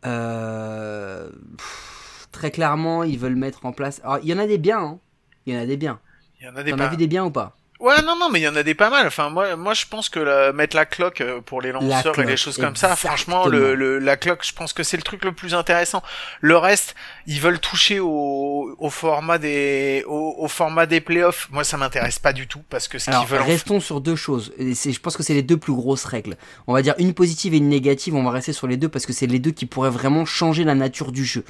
[0.06, 4.00] euh, pff, très clairement, ils veulent mettre en place.
[4.04, 4.98] Alors, il y en a des biens, hein.
[5.46, 6.00] Il y en a des biens.
[6.40, 7.56] Il y en a des T'en as vu des biens ou pas?
[7.80, 9.06] Ouais, non, non, mais il y en a des pas mal.
[9.06, 12.14] Enfin, moi, moi, je pense que la- mettre la cloque euh, pour les lanceurs et
[12.14, 15.02] cloque, les choses comme ça, franchement, le, le, la cloque, je pense que c'est le
[15.02, 16.02] truc le plus intéressant.
[16.40, 16.94] Le reste,
[17.26, 21.48] ils veulent toucher au, au format des, au, au format des playoffs.
[21.50, 23.42] Moi, ça m'intéresse pas du tout parce que ce qu'ils veulent.
[23.42, 24.52] en- restons sur deux choses.
[24.56, 26.36] Et je pense que c'est les deux plus grosses règles.
[26.68, 28.14] On va dire une positive et une négative.
[28.14, 30.62] On va rester sur les deux parce que c'est les deux qui pourraient vraiment changer
[30.64, 31.44] la nature du jeu.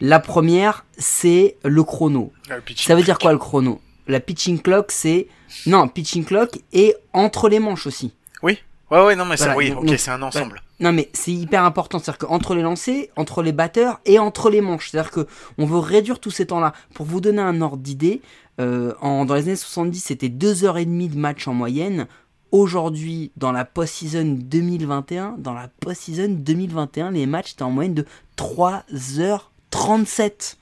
[0.00, 2.32] La première, c'est le chrono.
[2.50, 3.80] Ah, le Ça veut dire quoi le chrono?
[4.08, 5.28] La pitching clock, c'est
[5.66, 8.12] non pitching clock et entre les manches aussi.
[8.42, 8.58] Oui.
[8.90, 10.60] Ouais, ouais, non, mais ça, Voilà, oui, donc- ok, c'est un ensemble.
[10.80, 14.60] Non mais c'est hyper important, c'est-à-dire qu'entre les lancers, entre les batteurs et entre les
[14.60, 16.72] manches, c'est-à-dire que on veut réduire tous ces temps-là.
[16.94, 18.20] Pour vous donner un ordre d'idée,
[18.60, 22.08] euh, en, dans les années 70 c'était 2h30 de match en moyenne.
[22.50, 28.04] Aujourd'hui, dans la post-season 2021, dans la post-season 2021, les matchs étaient en moyenne de
[28.36, 30.56] 3h37.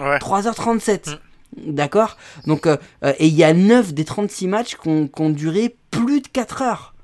[0.00, 0.18] Ouais.
[0.18, 1.18] 3h37.
[1.56, 2.16] D'accord?
[2.46, 6.20] Donc, euh, euh, et il y a 9 des 36 matchs qui ont, duré plus
[6.20, 6.94] de 4 heures.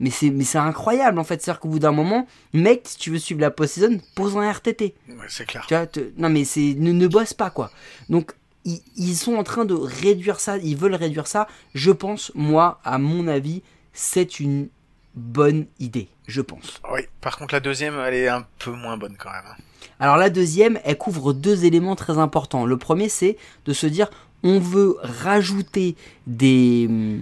[0.00, 1.40] Mais c'est, mais c'est incroyable en fait.
[1.40, 4.94] C'est-à-dire qu'au bout d'un moment, mec, si tu veux suivre la post-season, pose un RTT.
[5.08, 5.64] Ouais, c'est clair.
[5.68, 7.70] Tu vois, te- non mais c'est ne, ne bosse pas quoi.
[8.08, 11.46] Donc ils, ils sont en train de réduire ça, ils veulent réduire ça.
[11.74, 14.68] Je pense, moi, à mon avis, c'est une
[15.14, 16.08] bonne idée.
[16.26, 16.80] Je pense.
[16.90, 17.02] Oui.
[17.20, 19.54] Par contre, la deuxième, elle est un peu moins bonne quand même.
[20.00, 22.66] Alors la deuxième, elle couvre deux éléments très importants.
[22.66, 24.10] Le premier, c'est de se dire,
[24.42, 27.20] on veut rajouter des, hum,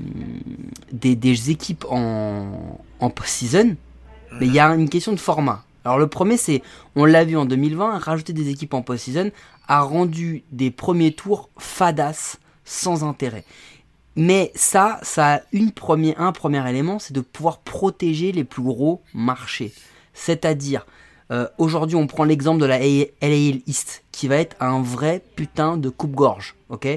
[0.92, 2.53] des, équipes en,
[3.14, 3.77] post-season,
[4.38, 5.64] mais il y a une question de format.
[5.85, 6.62] Alors le premier, c'est,
[6.96, 9.31] on l'a vu en 2020, rajouter des équipes en post-season
[9.68, 13.44] a rendu des premiers tours fadas, sans intérêt.
[14.16, 15.70] Mais ça, ça a une
[16.18, 19.73] un premier élément, c'est de pouvoir protéger les plus gros marchés.
[20.12, 20.87] C'est-à-dire,
[21.30, 25.76] euh, aujourd'hui, on prend l'exemple de la LA East, qui va être un vrai putain
[25.76, 26.88] de coupe-gorge, ok?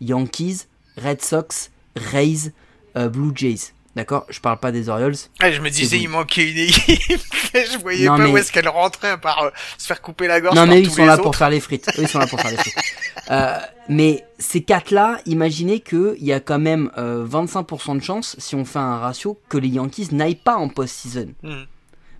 [0.00, 2.52] Yankees, Red Sox, Rays,
[2.96, 4.24] euh, Blue Jays, d'accord?
[4.30, 5.14] Je parle pas des Orioles.
[5.40, 7.20] Ouais, je me disais, il manquait une équipe.
[7.54, 10.40] je voyais Non, pas où est-ce qu'elle rentrait à part euh, se faire couper la
[10.40, 11.22] gorge Non, mais eux, ils sont là autres.
[11.22, 11.88] pour faire les frites.
[11.98, 12.74] Eux, ils sont là pour faire les frites.
[13.30, 13.56] Euh,
[13.88, 18.64] mais ces quatre-là, imaginez qu'il y a quand même euh, 25% de chance, si on
[18.64, 21.28] fait un ratio, que les Yankees n'aillent pas en post-season.
[21.42, 21.66] Mhm.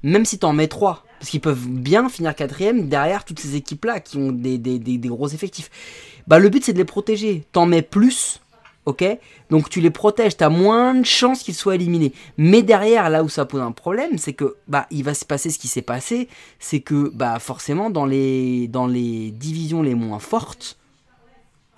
[0.04, 1.04] Même si t'en mets 3.
[1.22, 5.28] Parce qu'ils peuvent bien finir quatrième derrière toutes ces équipes-là qui ont des, des, gros
[5.28, 5.70] effectifs.
[6.26, 7.44] Bah, le but, c'est de les protéger.
[7.52, 8.40] T'en mets plus,
[8.86, 9.04] ok?
[9.48, 12.12] Donc tu les protèges, t'as moins de chances qu'ils soient éliminés.
[12.38, 15.50] Mais derrière, là où ça pose un problème, c'est que bah il va se passer
[15.50, 16.26] ce qui s'est passé,
[16.58, 20.76] c'est que bah forcément dans les dans les divisions les moins fortes,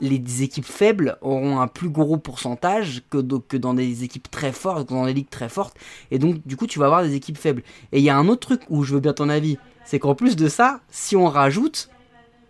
[0.05, 5.07] les équipes faibles auront un plus gros pourcentage que, dans des équipes très fortes, dans
[5.07, 5.77] des ligues très fortes.
[6.11, 7.63] Et donc, du coup, tu vas avoir des équipes faibles.
[7.93, 10.15] Et il y a un autre truc où je veux bien ton avis, c'est qu'en
[10.15, 11.89] plus de ça, si on rajoute,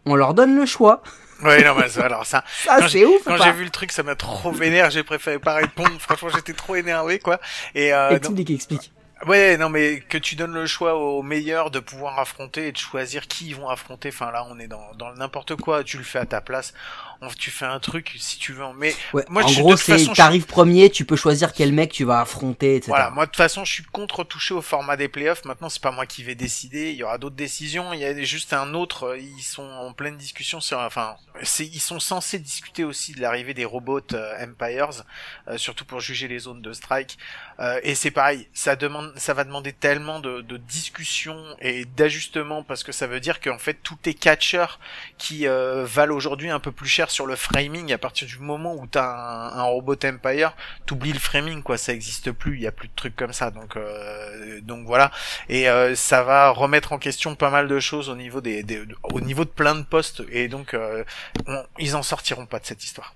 [0.06, 1.02] on leur donne le choix.
[1.42, 3.20] Ouais, non, mais ça, alors ça, Ça, c'est ouf.
[3.20, 5.90] ou quand j'ai vu le truc, ça m'a trop vénère, j'ai préféré pas répondre.
[5.98, 7.40] Franchement, j'étais trop énervé, quoi.
[7.74, 8.92] Et, euh, Explique, explique.
[9.26, 12.76] Ouais, non, mais que tu donnes le choix aux meilleurs de pouvoir affronter et de
[12.76, 14.08] choisir qui ils vont affronter.
[14.08, 15.84] Enfin, là, on est dans, dans n'importe quoi.
[15.84, 16.74] Tu le fais à ta place.
[17.20, 18.64] On- tu fais un truc si tu veux.
[18.76, 21.72] Mais Ouais, Moi, en je- gros, c'est façon, je- t'arrives premier, tu peux choisir quel
[21.72, 22.88] mec tu vas affronter, etc.
[22.90, 25.44] Voilà, moi de toute façon, je suis contre toucher au format des playoffs.
[25.44, 26.90] Maintenant, c'est pas moi qui vais décider.
[26.90, 27.92] Il y aura d'autres décisions.
[27.94, 29.16] Il y a juste un autre.
[29.18, 30.78] Ils sont en pleine discussion sur.
[30.80, 34.90] Enfin, c'est ils sont censés discuter aussi de l'arrivée des robots euh, Empires,
[35.48, 37.16] euh, surtout pour juger les zones de strike.
[37.60, 42.62] Euh, et c'est pareil, ça demande, ça va demander tellement de, de discussions et d'ajustements
[42.62, 44.78] parce que ça veut dire qu'en fait, tous tes catcheurs
[45.18, 48.74] qui euh, valent aujourd'hui un peu plus cher sur le framing à partir du moment
[48.74, 50.54] où t'as un, un robot Empire,
[50.86, 53.50] t'oublies le framing quoi, ça existe plus, il y a plus de trucs comme ça,
[53.50, 55.10] donc euh, donc voilà,
[55.48, 58.82] et euh, ça va remettre en question pas mal de choses au niveau des, des-
[59.04, 61.04] au niveau de plein de postes, et donc euh,
[61.46, 63.14] on- ils en sortiront pas de cette histoire.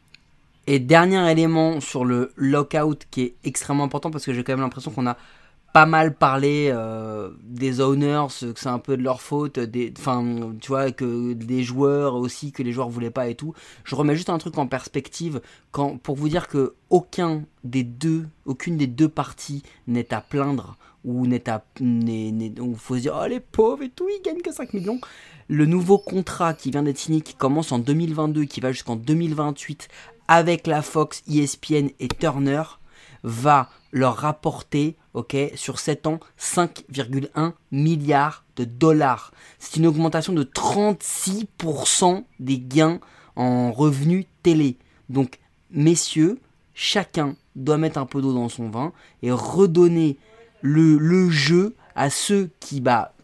[0.67, 4.61] Et dernier élément sur le lockout qui est extrêmement important parce que j'ai quand même
[4.61, 5.17] l'impression qu'on a
[5.79, 10.53] pas mal parlé euh, des owners, que c'est un peu de leur faute, des, enfin,
[10.61, 13.55] tu vois, que des joueurs aussi, que les joueurs voulaient pas et tout.
[13.85, 18.77] Je remets juste un truc en perspective pour vous dire que aucun des deux, aucune
[18.77, 23.39] des deux parties n'est à plaindre ou n'est à, n'est, faut se dire, oh les
[23.39, 24.99] pauvres et tout, ils gagnent que 5 millions.
[25.47, 29.87] Le nouveau contrat qui vient d'être signé, qui commence en 2022, qui va jusqu'en 2028
[30.27, 32.65] avec la Fox, ESPN et Turner,
[33.23, 39.33] va leur rapporter, ok, sur 7 ans, 5,1 milliards de dollars.
[39.59, 43.01] C'est une augmentation de 36% des gains
[43.37, 44.77] en revenus télé.
[45.09, 45.39] Donc,
[45.71, 46.39] messieurs,
[46.75, 48.93] chacun doit mettre un peu d'eau dans son vin
[49.23, 50.17] et redonner
[50.61, 53.15] le, jeu à ceux qui bah,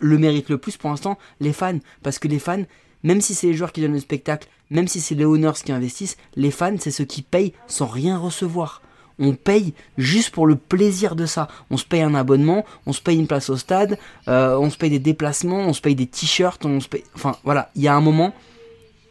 [0.00, 1.78] le méritent le plus pour l'instant, les fans.
[2.02, 2.64] Parce que les fans,
[3.02, 5.72] même si c'est les joueurs qui donnent le spectacle, même si c'est les owners qui
[5.72, 8.82] investissent, les fans, c'est ceux qui payent sans rien recevoir.
[9.18, 11.48] On paye juste pour le plaisir de ça.
[11.70, 13.98] On se paye un abonnement, on se paye une place au stade,
[14.28, 17.04] euh, on se paye des déplacements, on se paye des t-shirts, on se paye...
[17.14, 18.32] Enfin voilà, il y a un moment,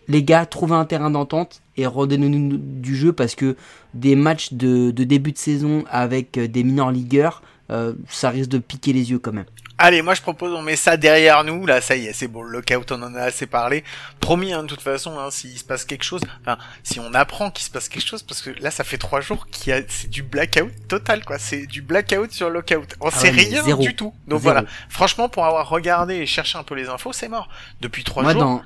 [0.07, 3.55] les gars, trouvez un terrain d'entente et redonnez-nous du jeu parce que
[3.93, 8.59] des matchs de, début de saison avec euh, des minor ligueurs, euh, ça risque de
[8.59, 9.45] piquer les yeux quand même.
[9.79, 11.65] Allez, moi je propose on met ça derrière nous.
[11.67, 12.41] Là, ça y est, c'est bon.
[12.41, 13.83] Le lockout, on en a assez parlé.
[14.19, 17.51] Promis, hein, de toute façon, hein, s'il se passe quelque chose, enfin, si on apprend
[17.51, 19.81] qu'il se passe quelque chose, parce que là, ça fait trois jours qu'il y a,
[19.87, 21.37] c'est du blackout total, quoi.
[21.37, 22.87] C'est du blackout sur lockout.
[23.01, 23.83] On sait ouais, mais rien zéro.
[23.83, 24.13] du tout.
[24.27, 24.53] Donc Zéro.
[24.53, 24.63] voilà.
[24.89, 27.47] Franchement, pour avoir regardé et cherché un peu les infos, c'est mort.
[27.79, 28.41] Depuis trois Moi, jours.
[28.41, 28.61] dans,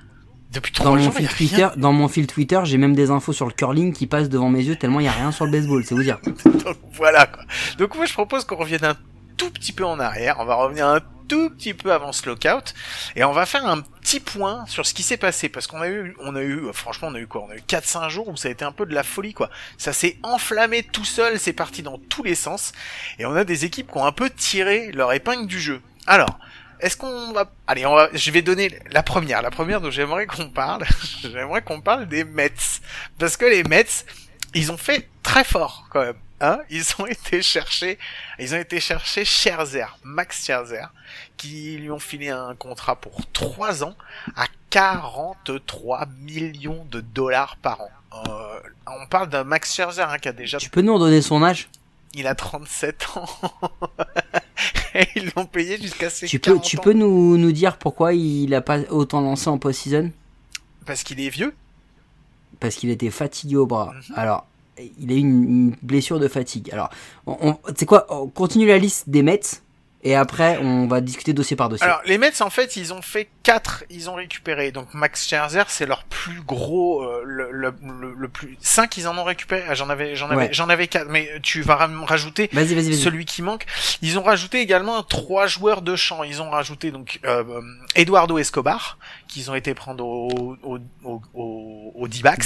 [0.51, 3.31] Depuis dans trois mon jours, fil Twitter, dans mon fil Twitter, j'ai même des infos
[3.31, 5.51] sur le curling qui passent devant mes yeux tellement il y a rien sur le
[5.51, 6.19] baseball, c'est vous dire.
[6.45, 7.43] Donc voilà quoi.
[7.77, 8.97] Donc moi je propose qu'on revienne un
[9.37, 10.37] tout petit peu en arrière.
[10.39, 10.99] On va revenir un
[11.29, 12.73] tout petit peu avant ce lockout
[13.15, 15.87] et on va faire un petit point sur ce qui s'est passé parce qu'on a
[15.87, 17.45] eu, on a eu, franchement on a eu quoi?
[17.47, 19.49] On a eu 4-5 jours où ça a été un peu de la folie quoi.
[19.77, 22.73] Ça s'est enflammé tout seul, c'est parti dans tous les sens
[23.19, 25.79] et on a des équipes qui ont un peu tiré leur épingle du jeu.
[26.07, 26.37] Alors.
[26.81, 27.49] Est-ce qu'on va...
[27.67, 29.41] Allez, on je vais donner la première.
[29.41, 30.83] La première dont j'aimerais qu'on parle,
[31.21, 32.51] j'aimerais qu'on parle des Mets.
[33.17, 34.05] Parce que les Mets,
[34.53, 36.15] ils ont fait très fort quand même.
[36.41, 37.99] Hein ils ont été chercher,
[38.39, 40.87] ils ont été chercher Scherzer, Max Scherzer,
[41.37, 43.95] qui lui ont filé un contrat pour 3 ans
[44.35, 47.91] à 43 millions de dollars par an.
[48.27, 51.43] Euh, on parle d'un Max Scherzer hein, qui a déjà, Tu peux nous redonner son
[51.43, 51.69] âge?
[52.13, 53.25] Il a 37 ans.
[54.95, 56.81] Et ils l'ont payé jusqu'à ses Tu peux, 40 tu ans.
[56.81, 60.11] peux nous, nous dire pourquoi il a pas autant lancé en post-season?
[60.85, 61.53] Parce qu'il est vieux.
[62.59, 63.93] Parce qu'il était fatigué au bras.
[64.09, 64.15] Mhm.
[64.17, 64.45] Alors,
[64.99, 66.69] il a eu une, une blessure de fatigue.
[66.73, 66.89] Alors,
[67.25, 69.39] on, on- tu sais quoi On continue la liste des Mets?
[70.03, 71.85] Et après on va discuter dossier par dossier.
[71.85, 74.71] Alors les Mets en fait ils ont fait quatre, ils ont récupéré.
[74.71, 79.07] Donc Max Scherzer c'est leur plus gros, euh, le, le, le, le plus cinq ils
[79.07, 79.63] en ont récupéré.
[79.67, 80.49] Ah, J'en avais, j'en avais, Ouais.
[80.51, 81.07] j'en avais quatre.
[81.09, 81.75] Mais tu vas
[82.05, 82.95] rajouter Vas-y, vas-y, vas-y.
[82.95, 83.65] celui qui manque.
[84.01, 86.23] Ils ont rajouté également trois joueurs de champ.
[86.23, 87.43] Ils ont rajouté donc euh,
[87.95, 88.97] Eduardo Escobar
[89.31, 92.43] qu'ils ont été prendre au au au, au, au D-backs.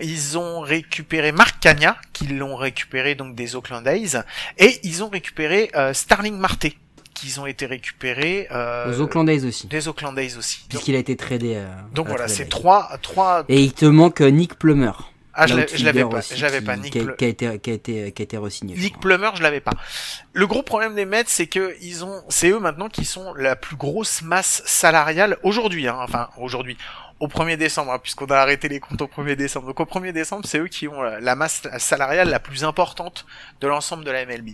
[0.00, 4.16] Ils ont récupéré Mark Cagna, qu'ils l'ont récupéré donc des Oakland A's,
[4.58, 6.66] et ils ont récupéré euh, Starling Marte,
[7.14, 9.66] qu'ils ont été récupérés euh, Aux Oakland A's aussi.
[9.68, 10.64] des Oakland A's aussi.
[10.68, 11.54] Puisqu'il a été tradé.
[11.56, 13.44] euh, donc voilà, c'est trois, trois.
[13.48, 14.92] Et il te manque euh, Nick Plummer.
[15.38, 16.92] Ah, je je l'avais pas, aussi, j'avais qui- pas Nick.
[16.92, 18.74] qui a, Pl- qui a été, qui a été, qui a été re-signé.
[18.76, 18.98] je Nick.
[19.00, 19.72] Plummer, je l'avais pas.
[20.32, 23.54] Le gros problème des Mets, c'est que ils ont, c'est eux maintenant qui sont la
[23.56, 26.76] plus grosse masse salariale aujourd'hui, hein, enfin aujourd'hui,
[27.20, 29.66] au 1er décembre, hein, puisqu'on a arrêté les comptes au 1er décembre.
[29.66, 33.26] Donc au 1er décembre, c'est eux qui ont la masse salariale la plus importante
[33.60, 34.50] de l'ensemble de la MLB.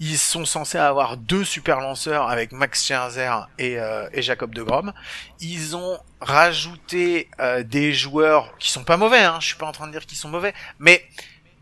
[0.00, 4.62] Ils sont censés avoir deux super lanceurs avec Max Scherzer et, euh, et Jacob de
[4.62, 4.92] Grom.
[5.40, 9.72] Ils ont rajouté euh, des joueurs qui sont pas mauvais, hein, je suis pas en
[9.72, 11.04] train de dire qu'ils sont mauvais, mais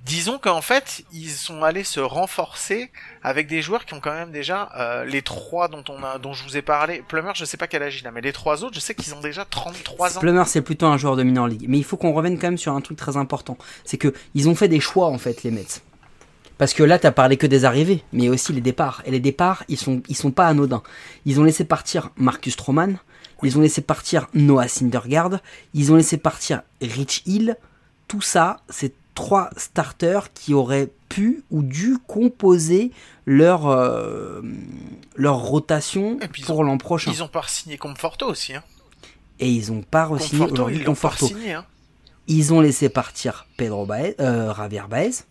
[0.04, 2.90] disons qu'en fait, ils sont allés se renforcer
[3.22, 6.32] avec des joueurs qui ont quand même déjà euh, les trois dont on a, dont
[6.32, 7.02] je vous ai parlé.
[7.06, 9.14] Plummer, je sais pas quel âge il a, mais les trois autres, je sais qu'ils
[9.14, 10.20] ont déjà 33 ans.
[10.20, 11.66] Plummer, c'est plutôt un joueur de minor league.
[11.68, 13.56] Mais il faut qu'on revienne quand même sur un truc très important.
[13.84, 15.82] C'est que ils ont fait des choix, en fait, les Mets.
[16.62, 19.02] Parce que là, t'as parlé que des arrivées, mais aussi les départs.
[19.04, 20.84] Et les départs, ils sont, ils sont pas anodins.
[21.26, 23.00] Ils ont laissé partir Marcus Stroman,
[23.42, 25.40] ils ont laissé partir Noah Syndergaard,
[25.74, 27.56] ils ont laissé partir Rich Hill.
[28.06, 32.92] Tout ça, c'est trois starters qui auraient pu ou dû composer
[33.26, 34.40] leur, euh,
[35.16, 37.10] leur rotation pour l'an prochain.
[37.10, 38.62] Ils ont pas signé Conforto aussi, hein.
[39.40, 41.26] Et ils ont pas re-signé Conforto, aujourd'hui Conforto.
[41.26, 41.66] signé, hein.
[42.28, 45.24] Ils ont laissé partir Pedro Baez, euh, Javier Baez.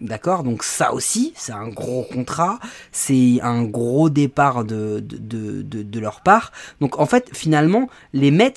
[0.00, 2.58] D'accord, donc ça aussi, c'est un gros contrat,
[2.90, 6.52] c'est un gros départ de, de, de, de- de leur part.
[6.80, 8.54] Donc en fait, finalement, les Mets,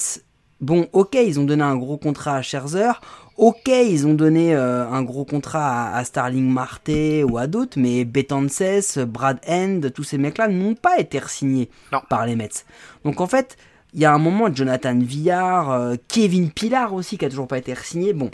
[0.61, 3.01] bon, ok, ils ont donné un gros contrat à Scherzer.
[3.35, 6.91] Ok, ils ont donné euh, un gros contrat à, à Starling Marte
[7.27, 11.99] ou à d'autres, mais Betances, Brad End, tous ces mecs-là n'ont pas été signés Non.
[12.09, 12.63] par les Mets.
[13.03, 13.57] Donc en fait,
[13.93, 17.57] il y a un moment, Jonathan Villard, euh, Kevin Pilar aussi, qui a toujours pas
[17.57, 18.13] été signé.
[18.13, 18.29] Bon,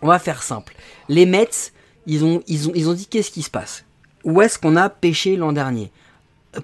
[0.00, 0.74] on va faire simple.
[1.08, 1.72] Les Mets,
[2.06, 3.84] ils ont, ils ont, ils ont dit qu'est-ce qui se passe?
[4.24, 5.90] Où est-ce qu'on a pêché l'an dernier?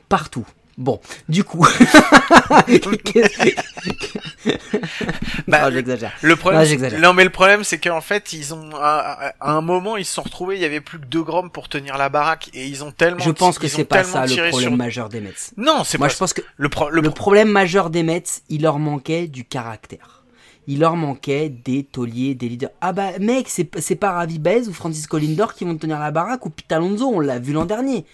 [0.08, 0.46] Partout.
[0.78, 1.66] Bon, du coup.
[5.46, 6.12] Bah, Ah, j'exagère.
[6.22, 7.00] Le problème, Ah, c'est- j'exagère.
[7.00, 10.14] non mais le problème c'est qu'en fait ils ont à, à un moment ils se
[10.14, 12.82] sont retrouvés il y avait plus que 2 grammes pour tenir la baraque et ils
[12.84, 15.34] ont tellement Je pense que c'est pas ça le problème sur- majeur des Mets.
[15.56, 18.02] Non c'est Moi, pas je pense que le pro- le le pro- problème majeur des
[18.02, 20.19] Mets, il leur manquait du caractère.
[20.72, 22.70] Il leur manquait des tauliers, des leaders.
[22.80, 26.46] Ah bah mec, c'est pas Ravi Baez ou Francisco Lindor qui vont tenir la baraque
[26.46, 28.04] ou Pete Alonso, on l'a vu l'an dernier.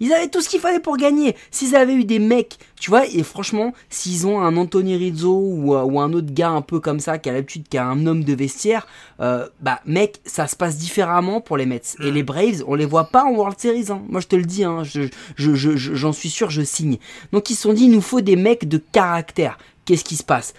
[0.00, 1.34] Ils avaient tout ce qu'il fallait pour gagner.
[1.50, 5.74] S'ils avaient eu des mecs, tu vois, et franchement, s'ils ont un Anthony Rizzo ou,
[5.74, 8.04] euh, ou un autre gars un peu comme ça, qui a l'habitude, qui a un
[8.06, 8.86] homme de vestiaire,
[9.20, 11.80] euh, bah mec, ça se passe différemment pour les Mets.
[12.00, 12.14] Et Mm.
[12.14, 13.86] les Braves, on les voit pas en World Series.
[13.90, 14.02] hein.
[14.10, 15.02] Moi je te le dis, hein, je,
[15.36, 16.98] je, je- je- j'en suis sûr, je signe.
[17.32, 19.56] Donc ils se sont dit, il nous faut des mecs de caractère.
[19.86, 20.54] Qu'est-ce qui se passe?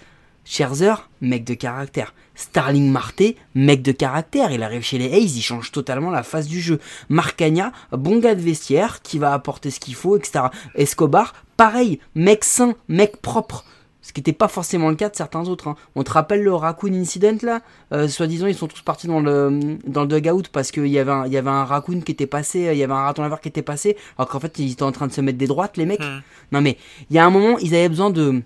[0.46, 2.14] Scherzer, mec de caractère.
[2.36, 3.22] Starling Marte,
[3.54, 4.52] mec de caractère.
[4.52, 6.78] Il arrive chez les Hayes, il change totalement la face du jeu.
[7.08, 10.44] Marcagna, bon gars de vestiaire, qui va apporter ce qu'il faut, etc.
[10.76, 13.64] Escobar, pareil, mec sain, mec propre.
[14.02, 15.66] Ce qui n'était pas forcément le cas de certains autres.
[15.66, 15.74] hein.
[15.96, 17.60] On te rappelle le Raccoon Incident là?
[17.92, 21.10] Euh, Soi-disant, ils sont tous partis dans le, dans le dugout parce qu'il y, avait
[21.10, 23.40] un- il y avait un raccoon qui était passé, il y avait un raton laveur
[23.40, 25.76] qui était passé, alors qu'en fait, ils étaient en train de se mettre des droites,
[25.76, 25.98] les mecs.
[26.04, 26.20] Hmm.
[26.52, 26.78] Non mais,
[27.10, 28.42] il y a un moment, ils avaient besoin de,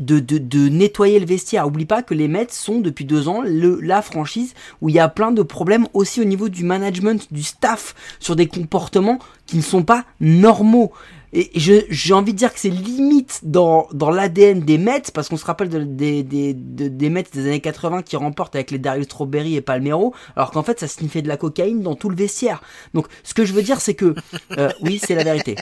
[0.00, 1.66] de, de, nettoyer le vestiaire.
[1.66, 4.98] Oublie pas que les Mets sont depuis deux ans le, la franchise où il y
[4.98, 9.56] a plein de problèmes aussi au niveau du management, du staff, sur des comportements qui
[9.56, 10.92] ne sont pas normaux.
[11.32, 15.36] Et j'ai envie de dire que c'est limite dans, dans l'ADN des Mets, parce qu'on
[15.36, 18.78] se rappelle de- des, des, de- des Mets des années 80 qui remportent avec les
[18.78, 22.16] Darius Strawberry et Palmero, alors qu'en fait ça sniffait de la cocaïne dans tout le
[22.16, 22.60] vestiaire.
[22.94, 24.16] Donc ce que je veux dire c'est que,
[24.58, 25.54] euh, oui c'est la vérité.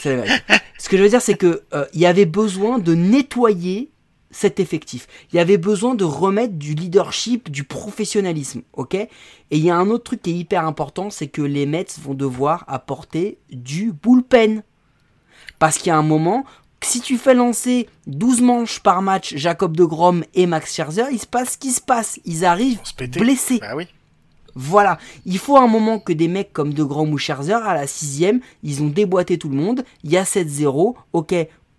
[0.00, 3.90] Ce que je veux dire, c'est que euh, il y avait besoin de nettoyer
[4.30, 5.06] cet effectif.
[5.32, 8.94] Il y avait besoin de remettre du leadership, du professionnalisme, ok?
[8.94, 9.08] Et
[9.50, 12.14] il y a un autre truc qui est hyper important, c'est que les Mets vont
[12.14, 14.62] devoir apporter du bullpen.
[15.58, 16.44] Parce qu'il y a un moment,
[16.82, 21.18] si tu fais lancer 12 manches par match Jacob de Grom et Max Scherzer, il
[21.18, 22.20] se passe ce qui se passe.
[22.24, 22.80] Ils arrivent
[23.18, 23.58] blessés.
[23.60, 23.88] Bah oui.
[24.54, 27.86] Voilà, il faut un moment que des mecs comme De Grom ou Scherzer, à la
[27.86, 31.34] sixième, ils ont déboîté tout le monde, il y a 7-0, ok,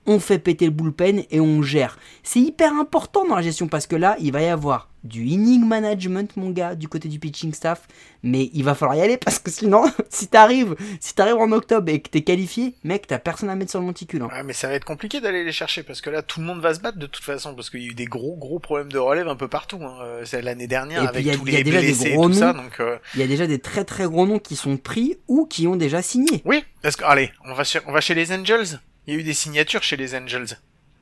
[0.07, 1.97] on fait péter le bullpen et on gère.
[2.23, 5.65] C'est hyper important dans la gestion parce que là, il va y avoir du inning
[5.65, 7.87] management, mon gars, du côté du pitching staff,
[8.21, 11.89] mais il va falloir y aller parce que sinon, si t'arrives, si t'arrives en octobre
[11.91, 14.21] et que t'es qualifié, mec, t'as personne à mettre sur le monticule.
[14.21, 14.29] hein.
[14.31, 16.61] Ouais, mais ça va être compliqué d'aller les chercher parce que là tout le monde
[16.61, 18.91] va se battre de toute façon parce qu'il y a eu des gros gros problèmes
[18.91, 19.79] de relève un peu partout.
[19.81, 19.95] Hein.
[20.03, 22.13] Euh, C'est l'année dernière Et avec il y a- tous les déjà des blessés et
[22.13, 22.79] gros tout ça donc.
[22.79, 25.65] euh, Il y a déjà des très très gros noms qui sont pris ou qui
[25.65, 26.43] ont déjà signé.
[26.45, 28.79] Oui, parce que allez, on va chez, on va chez les Angels.
[29.07, 30.57] Il y a eu des signatures chez les Angels.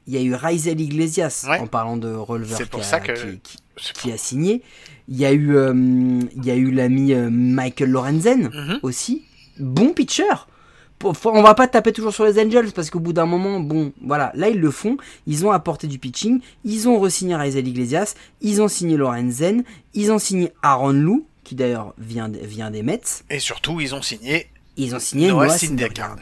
[0.07, 1.59] Il y a eu Raizel Iglesias, Ouais.
[1.59, 3.59] en parlant de releveur C'est pour qui, a- ça que- qui-
[3.93, 4.61] qui- a signé.
[5.07, 5.73] Il y a eu, euh,
[6.35, 8.79] il y a eu l'ami euh, Michael Lorenzen Mhm.
[8.83, 9.23] aussi.
[9.59, 10.23] Bon pitcher.
[11.03, 14.31] On va pas taper toujours sur les Angels parce qu'au bout d'un moment, bon, voilà,
[14.35, 14.97] là ils le font.
[15.27, 16.41] Ils ont apporté du pitching.
[16.65, 18.15] Ils ont re-signé Raizel Iglesias.
[18.41, 19.63] Ils ont signé Lorenzen.
[19.93, 22.99] Ils ont signé Aaron Lou, qui d'ailleurs vient, vient des Mets.
[23.29, 24.47] Et surtout, ils ont signé
[24.80, 26.15] Ils ont signé Noah Noah Syndergaard.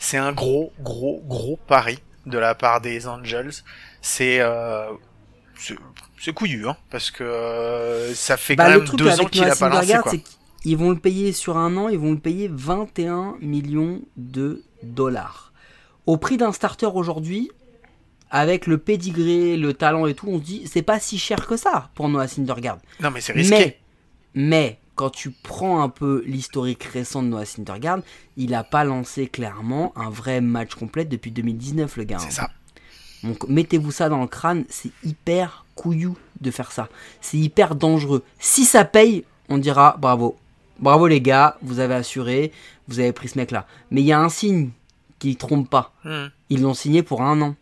[0.00, 3.52] C'est un gros, gros, gros pari de la part des Angels.
[4.00, 4.86] C'est euh,
[5.56, 9.54] c'est- couillu, hein, parce que euh, ça fait Bah, quand même deux ans qu'il a
[9.56, 10.12] pas lancé, quoi.
[10.62, 15.52] qu'ils vont le payer sur un an, ils vont le payer 21 millions de dollars.
[16.06, 17.50] Au prix d'un starter aujourd'hui,
[18.30, 21.56] avec le pedigree, le talent et tout, on se dit c'est pas si cher que
[21.56, 22.78] ça pour Noah Syndergaard.
[23.00, 23.54] Non, mais c'est risqué.
[23.54, 23.78] Mais,
[24.34, 28.00] mais quand tu prends un peu l'historique récent de Noah Syndergaard,
[28.36, 32.18] il a pas lancé clairement un vrai match complet depuis 2019, le gars.
[32.18, 32.48] C'est hein.
[32.48, 32.50] ça.
[33.22, 36.88] Donc mettez-vous ça dans le crâne, c'est hyper couillou de faire ça.
[37.20, 38.24] C'est hyper dangereux.
[38.40, 40.36] Si ça paye, on dira bravo.
[40.80, 42.50] Bravo les gars, vous avez assuré,
[42.88, 43.66] vous avez pris ce mec là.
[43.92, 44.70] Mais il y a un signe
[45.20, 45.92] qui trompe pas.
[46.02, 46.26] Hmm.
[46.50, 47.54] Ils l'ont signé pour un an.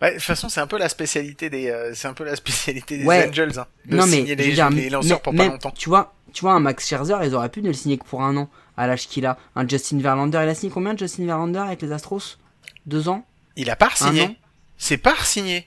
[0.00, 2.36] Bah, de toute façon, c'est un peu la spécialité des, euh, c'est un peu la
[2.36, 3.28] spécialité des Ouais.
[3.28, 5.70] Angels, hein, de non mais, signer les, dire, les lanceurs mais- pour mais- pas longtemps.
[5.70, 8.22] Tu vois, tu vois un Max Scherzer, ils auraient pu ne le signer que pour
[8.22, 9.38] un an à l'âge qu'il a.
[9.54, 12.38] Un Justin Verlander, il a signé combien Justin Verlander avec les Astros?
[12.84, 13.24] Deux ans?
[13.56, 14.36] Il a pas signé.
[14.76, 15.66] C'est pas signé.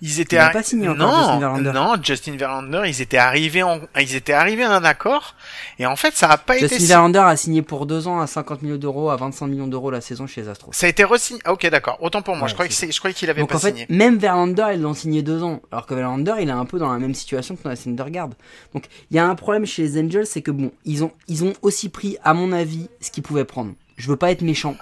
[0.00, 1.72] Ils étaient pas signé encore, non, Justin Verlander.
[1.72, 5.34] non, Justin Verlander, ils étaient arrivés en, ils étaient arrivés à un accord,
[5.78, 8.26] et en fait, ça a pas été, Justin Verlander a signé pour deux ans à
[8.26, 10.72] 50 millions d'euros, à 25 millions d'euros la saison chez les Astros.
[10.72, 11.40] ça a été re-signé.
[11.44, 11.98] Ah, ok, d'accord.
[12.00, 12.44] Autant pour moi.
[12.44, 13.86] Ouais, je croyais que c'est c'est, je croyais qu'il avait Donc pas en fait, signé.
[13.88, 15.60] même Verlander, ils l'ont signé deux ans.
[15.72, 18.30] Alors que Verlander, il est un peu dans la même situation que dans la Syndergaard.
[18.74, 21.44] Donc il y a un problème chez les Angels, c'est que bon, ils ont, ils
[21.44, 23.72] ont aussi pris, à mon avis, ce qu'ils pouvaient prendre.
[23.96, 24.76] Je veux pas être méchant,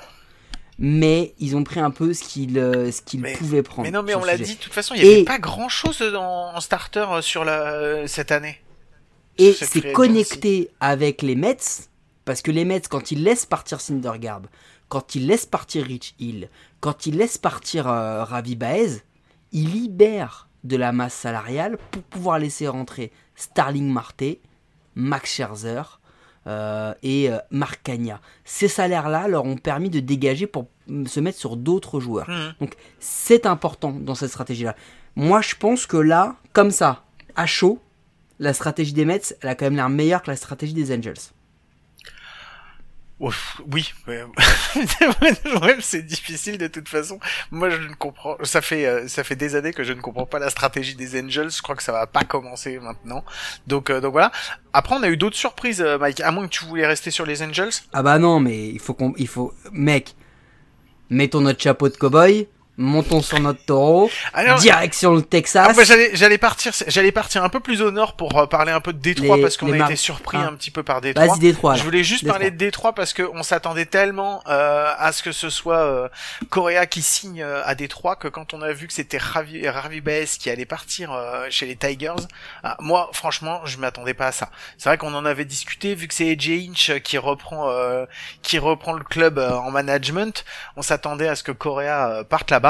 [0.79, 3.83] mais ils ont pris un peu ce qu'ils, euh, ce qu'ils pouvaient prendre.
[3.83, 4.55] Mais non, mais on l'a dit.
[4.55, 7.45] De toute façon, il y avait Et- pas grand chose en, en starter euh, sur
[7.45, 8.61] la, euh, cette année.
[9.39, 11.57] Et c'est connecté avec les Mets,
[12.25, 14.43] parce que les Mets, quand ils laissent partir Syndergaard,
[14.89, 16.49] quand ils laissent partir Rich Hill,
[16.81, 19.03] quand ils laissent partir euh, Ravi Baez,
[19.53, 24.23] ils libèrent de la masse salariale pour pouvoir laisser rentrer Starling Marte,
[24.95, 25.83] Max Scherzer
[26.47, 28.21] et euh, Marc Cagna.
[28.45, 32.29] Ces salaires-là leur ont permis de dégager pour mm, se mettre sur d'autres joueurs.
[32.29, 32.55] Mhm.
[32.61, 34.77] Donc c'est important dans cette stratégie-là.
[35.17, 37.05] Moi je pense que là, comme ça,
[37.37, 37.79] à chaud,
[38.39, 41.15] la stratégie des Mets, elle a quand même l'air meilleure que la stratégie des Angels.
[43.21, 47.21] Ouf, oui, ouais, c'est difficile de toute façon.
[47.53, 48.37] Moi, je ne comprends.
[48.43, 51.21] Ça fait euh, ça fait des années que je ne comprends pas la stratégie des
[51.23, 51.51] Angels.
[51.51, 53.25] Je crois que ça va pas commencer maintenant.
[53.69, 54.33] Donc euh, donc voilà.
[54.73, 56.21] Après, on a eu d'autres surprises, euh, Mike.
[56.23, 57.71] À moins que tu voulais rester sur les Angels.
[57.93, 60.17] Ah bah non, mais il faut qu'on, il faut, mec,
[61.09, 65.77] mettons notre chapeau de cowboy, montons sur notre taureau, Alors, direction le Texas.
[65.79, 68.93] Ah, j'allais partir j'allais partir un peu plus au nord pour euh, parler un peu
[68.93, 70.49] de Détroit Les- parce qu'on a été surpris Ah.
[70.49, 71.27] un petit peu par Détroit.
[71.27, 71.75] Vas-y Détroit.
[71.77, 72.39] Je voulais juste Détroit.
[72.39, 76.09] parler de Détroit parce que on s'attendait tellement euh, à ce que ce soit euh,
[76.51, 80.01] Correa qui signe euh, à Détroit que quand on a vu que c'était Ravi, Ravi
[80.01, 82.13] Baez qui allait partir euh, chez les Tigers,
[82.65, 84.51] ah, moi franchement je m'attendais pas à ça.
[84.79, 88.05] C'est vrai qu'on en avait discuté vu que c'est AJ Hinch qui reprend euh,
[88.43, 90.45] qui reprend le club en management,
[90.77, 92.64] on s'attendait à ce que Correa parte là-bas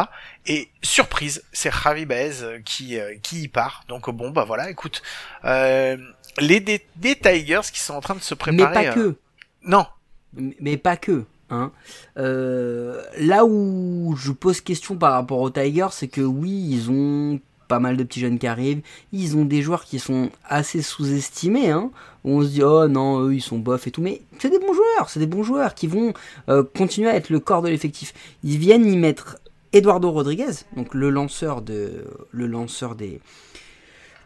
[0.47, 3.85] et surprise c'est Ravi Baez euh, qui euh, qui y part.
[3.89, 5.03] Donc bon bah voilà écoute
[5.45, 5.97] euh,
[6.39, 8.73] les des, des Tigers qui sont en train de se Mais préparer.
[8.75, 9.17] pas euh, que.
[9.65, 9.87] non,
[10.35, 11.25] Mais- mais pas que.
[11.51, 11.71] Hein.
[12.19, 17.39] Euh, là où je pose question par rapport aux Tigers, c'est que oui, ils ont
[17.69, 18.83] pas mal de petits jeunes qui arrivent.
[19.13, 21.71] Ils ont des joueurs qui sont assez sous-estimés.
[21.71, 21.91] Hein,
[22.25, 24.03] on se dit, oh non, eux, ils sont bof et tout.
[24.03, 25.09] Mais c'est des bons joueurs.
[25.09, 26.13] C'est des bons joueurs qui vont
[26.49, 28.13] euh, continuer à être le corps de l'effectif.
[28.43, 29.39] Ils viennent y mettre
[29.75, 33.21] Eduardo Rodriguez, donc le lanceur, de, le lanceur des,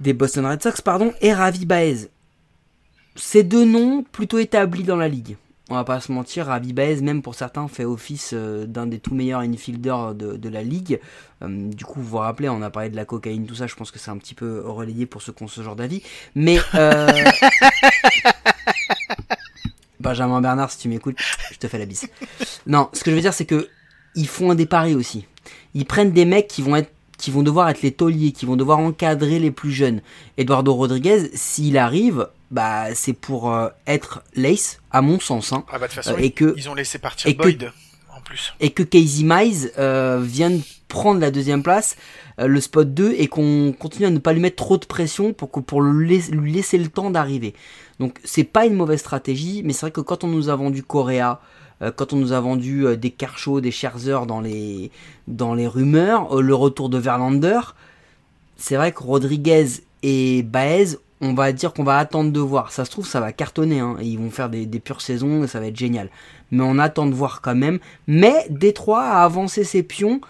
[0.01, 2.09] des Boston Red Sox, pardon, et Ravi Baez.
[3.17, 5.37] Ces deux noms plutôt établis dans la ligue.
[5.71, 9.01] On va pas se mentir, Ravi Baez, même pour certains, fait office euh, d'un des
[9.01, 11.01] tout meilleurs infielders de, de la ligue.
[11.43, 13.75] Euh, du coup, vous vous rappelez, on a parlé de la cocaïne, tout ça, je
[13.75, 16.03] pense que c'est un petit peu relayé pour ceux qui ont ce genre d'avis.
[16.35, 16.59] Mais...
[16.75, 17.09] euh,
[20.01, 21.17] Benjamin Bernard, si tu m'écoutes,
[21.51, 22.07] je te fais la bise.
[22.67, 23.69] Non, ce que je veux dire, c'est que
[24.15, 25.27] ils font des paris aussi.
[25.75, 28.55] Ils prennent des mecs qui vont être qui vont devoir être les tauliers, qui vont
[28.55, 30.03] devoir encadrer les plus jeunes.
[30.37, 35.81] Eduardo Rodriguez, s'il arrive, bah c'est pour euh, être l'ace, à mon sens, hein, ah
[35.81, 37.73] bah de toute façon Euh, et que- ils ont laissé partir et que- Boyd
[38.17, 38.55] en plus.
[38.61, 41.97] et que Casey Mize euh, vienne prendre la deuxième place,
[42.39, 45.51] le spot 2, et qu'on continue à ne pas lui mettre trop de pression pour,
[45.51, 47.53] que, pour lui laisser le temps d'arriver.
[47.99, 50.85] Donc c'est pas une mauvaise stratégie, mais c'est vrai que quand on nous a vendu
[50.85, 51.41] Correa,
[51.97, 54.91] quand on nous a vendu euh, des Kershaw, des Scherzer dans les,
[55.27, 57.61] dans les rumeurs, euh, le retour de Verlander,
[58.57, 59.67] c'est vrai que Rodriguez
[60.03, 62.73] et Baez, on va dire qu'on va attendre de voir.
[62.73, 63.81] Ça se trouve, ça va cartonner.
[63.81, 66.11] hein, et ils vont faire des, des pures saisons et ça va être génial.
[66.51, 67.79] Mais on attend de voir quand même.
[68.07, 70.21] Mais Détroit a avancé ses pions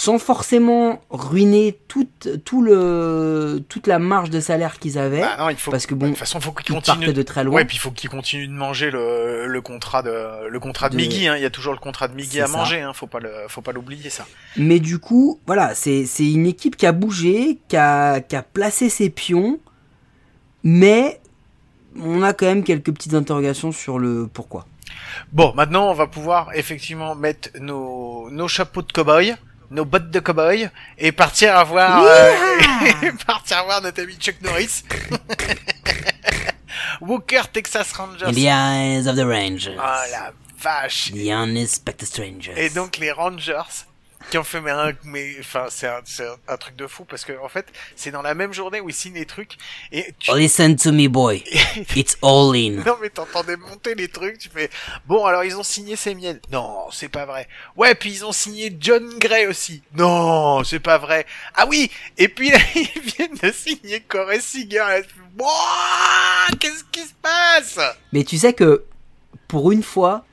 [0.00, 5.22] sans forcément ruiner toute, tout le, toute la marge de salaire qu'ils avaient.
[5.22, 7.42] Bah non, il faut parce que de bon, toute façon faut qu'ils continuent de très
[7.42, 7.56] loin.
[7.56, 10.94] Ouais, puis il faut qu'ils continuent de manger le, le contrat de le contrat de,
[10.94, 11.34] De- Miggy hein.
[11.36, 12.56] il y a toujours le contrat de Miggy à ça.
[12.58, 14.24] manger hein, faut pas le faut pas l'oublier ça.
[14.56, 18.42] Mais du coup, voilà, c'est c'est une équipe qui a bougé, qui a, qui a
[18.44, 19.58] placé ses pions,
[20.62, 21.20] mais
[22.00, 24.64] on a quand même quelques petites interrogations sur le pourquoi.
[25.32, 29.34] Bon, maintenant on va pouvoir effectivement mettre nos nos chapeaux de cow-boy,
[29.70, 32.32] nos bottes de cow-boy et partir à voir euh,
[33.02, 34.82] et partir voir notre ami Chuck Norris.
[37.00, 38.26] Walker Texas Rangers.
[38.26, 39.78] In the eyes of the Rangers.
[39.80, 41.12] Ah la vache.
[41.12, 42.54] The unexpected strangers.
[42.56, 43.84] Et donc les Rangers
[44.30, 44.72] qui ont fait mais
[45.04, 46.02] mais enfin c'est un,
[46.48, 47.66] un, truc de fou parce que en fait
[47.96, 49.56] c'est dans la même journée où ils signent les trucs
[49.92, 50.36] et tu...
[50.36, 51.42] Listen to me, boy.
[51.96, 52.82] It's all in.
[52.84, 54.70] non mais t'entendais monter les trucs tu fais
[55.06, 57.48] bon alors ils ont signé Semien non c'est pas vrai.
[57.76, 59.82] Ouais puis ils ont signé John Gray aussi.
[59.94, 61.26] Non c'est pas vrai.
[61.54, 65.02] Ah oui et puis là, ils viennent de signer Corey Seager.
[66.60, 67.78] Qu'est-ce qui se passe?
[68.12, 68.84] Mais tu sais que,
[69.46, 70.24] pour une fois,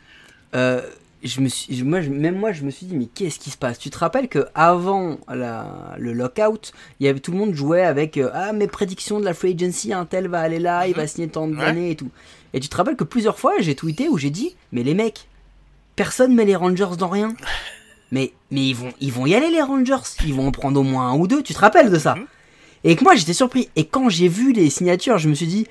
[0.56, 0.82] euh,
[1.26, 3.58] je me suis, moi, je- même moi, je me suis dit, mais qu'est-ce qui se
[3.58, 3.78] passe?
[3.80, 7.84] Tu te rappelles que avant la, le lockout, il y avait tout le monde jouait
[7.84, 10.94] avec euh, ah mes prédictions de la free agency, un tel va aller là, il
[10.94, 11.58] va signer tant Ouais.
[11.58, 12.10] d'années et tout.
[12.54, 15.28] Et tu te rappelles que plusieurs fois, j'ai tweeté où j'ai dit, mais les mecs,
[15.96, 17.34] personne met les Rangers dans rien.
[18.12, 20.84] Mais mais ils vont ils vont y aller les Rangers, ils vont en prendre au
[20.84, 21.42] moins un ou deux.
[21.42, 22.14] Tu te rappelles de ça?
[22.16, 22.26] Mhm.
[22.84, 23.68] Et que moi j'étais surpris.
[23.76, 25.66] Et quand j'ai vu les signatures, je me suis dit,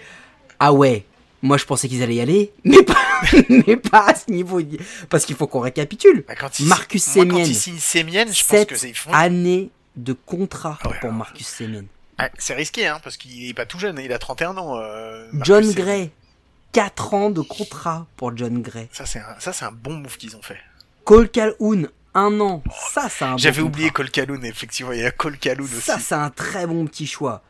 [0.58, 1.04] ah ouais.
[1.44, 2.96] Moi, je pensais qu'ils allaient y aller, mais pas,
[3.50, 4.62] mais pas à ce niveau.
[5.10, 6.24] Parce qu'il faut qu'on récapitule.
[6.26, 10.14] Bah, quand il, Marcus moi, quand il signe Semien, je pense que c'est années de
[10.14, 11.12] contrat Ah ouais, pour.
[11.12, 11.84] Marcus Semien.
[12.16, 14.78] Ah, c'est risqué, hein, parce qu'il est pas tout jeune, il a 31 ans.
[14.78, 15.70] euh, John.
[15.72, 16.10] Gray,
[16.72, 18.88] 4 ans de contrat pour John Gray.
[18.90, 20.56] Ça, c'est un, ça, c'est un bon move qu'ils ont fait.
[21.04, 22.62] Cole Calhoun, un an.
[22.94, 25.82] Ça, c'est un bon J'avais oublié Cole Calhoun, effectivement, il y a Cole Calhoun aussi.
[25.82, 27.42] Ça, c'est un très bon petit choix.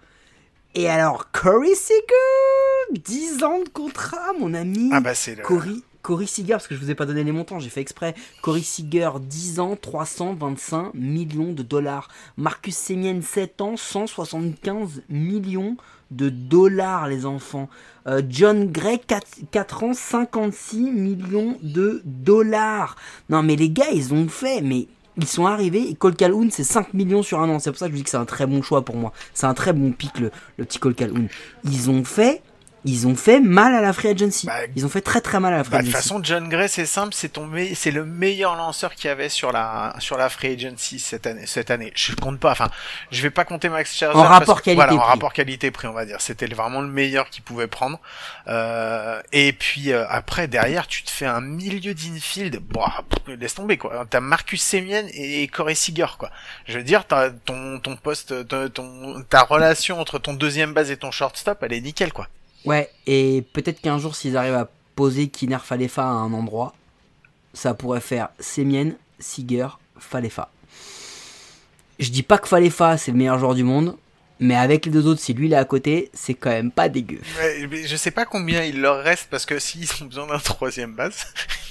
[0.75, 4.91] Et alors, Corey Seager, 10 ans de contrat, mon ami.
[4.93, 5.43] ah bah c'est le...
[5.45, 8.15] Corey, Corey Seager, parce que je vous ai pas donné les montants, j'ai fait exprès.
[8.43, 12.09] Corey Seager, 10 ans, 325 millions de dollars.
[12.37, 15.77] Marcus Semien, 7 ans, 175 millions
[16.11, 17.69] de dollars, les enfants.
[18.09, 22.97] Euh, John Gray, 4, ans, 56 millions de dollars.
[23.29, 25.89] Non, mais les gars, ils ont fait, mais ils sont arrivés.
[25.89, 27.59] Et Cole Calhoun, c'est 5 millions sur un an.
[27.59, 29.13] C'est pour ça que je dis que c'est un très bon choix pour moi.
[29.33, 31.29] C'est un très bon pic, le, le petit Cole Calhoun.
[31.65, 32.43] Ils ont fait.
[32.87, 34.47] Ils ont fait mal à la free agency.
[34.47, 36.09] Bah, ils ont fait très très mal à la free Bah, de toute agency.
[36.09, 39.31] façon, John Gray, c'est simple, c'est ton me- c'est le meilleur lanceur qu'il y avait
[39.31, 41.47] sur la sur la free agency cette année.
[41.47, 42.53] Cette année, je compte pas.
[42.53, 42.69] Enfin,
[43.11, 44.19] je vais pas compter Max Scherzer.
[44.19, 46.21] En rapport que- Voilà, en rapport qualité-prix, on va dire.
[46.21, 47.99] C'était vraiment le meilleur qu'il pouvait prendre.
[48.49, 52.61] Euh, et puis euh, après, derrière, tu te fais un milieu d'infield.
[52.61, 54.05] Pff, laisse tomber quoi.
[54.11, 56.31] T'as Marcus Semien et Corey Seager quoi.
[56.67, 60.97] Je veux dire, t'as ton ton poste, ton- ta relation entre ton deuxième base et
[60.97, 62.29] ton shortstop, elle est nickel quoi.
[62.65, 66.73] Ouais, et peut-être qu'un jour, s'ils arrivent à poser Kiner Falefa à un endroit,
[67.53, 70.51] ça pourrait faire Semien, Seager, Falefa.
[71.99, 73.97] Je dis pas que Falefa, c'est le meilleur joueur du monde,
[74.41, 76.89] mais avec les deux autres, si lui il est à côté, c'est quand même pas
[76.89, 77.21] dégueu.
[77.39, 80.39] Ouais, mais je sais pas combien il leur reste parce que s'ils ont besoin d'un
[80.39, 81.27] troisième base,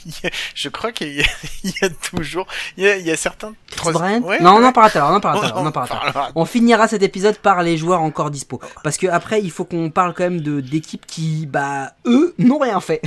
[0.55, 1.25] je crois qu'il y, a-
[1.63, 2.47] il y a toujours,
[2.77, 3.53] il y a, il y a certains
[3.91, 6.87] Bryant Ouais, Non, on en à l'heure, on en à l'heure, on en On finira
[6.87, 8.61] cet épisode par les joueurs encore dispo.
[8.83, 12.59] Parce que après, il faut qu'on parle quand même de d'équipes qui, bah, eux, n'ont
[12.59, 13.01] rien fait.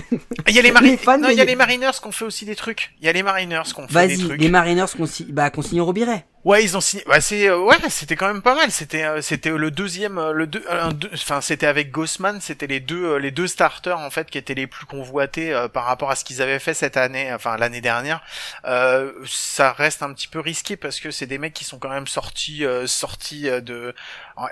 [0.48, 0.96] Il y a les, Les Mariners.
[0.98, 2.92] fans non, il y a les Mariners qui ont fait aussi des trucs.
[3.00, 4.40] Il y a les Mariners qui ont fait des Vas-y, trucs.
[4.40, 6.26] les Mariners qu'on bah, qu'on signe au Robiret.
[6.46, 7.02] Ouais, ils ont signé.
[7.08, 8.70] Bah, c'est euh, ouais, c'était quand même pas mal.
[8.70, 12.68] C'était euh, c'était le deuxième, euh, le deux, un deux- enfin c'était avec Gossman, c'était
[12.68, 15.86] les deux euh, les deux starters en fait qui étaient les plus convoités euh, par
[15.86, 18.22] rapport à ce qu'ils avaient fait cette année, enfin l'année dernière.
[18.64, 21.90] Euh, ça reste un petit peu risqué parce que c'est des mecs qui sont quand
[21.90, 23.92] même sortis euh, sortis euh, de.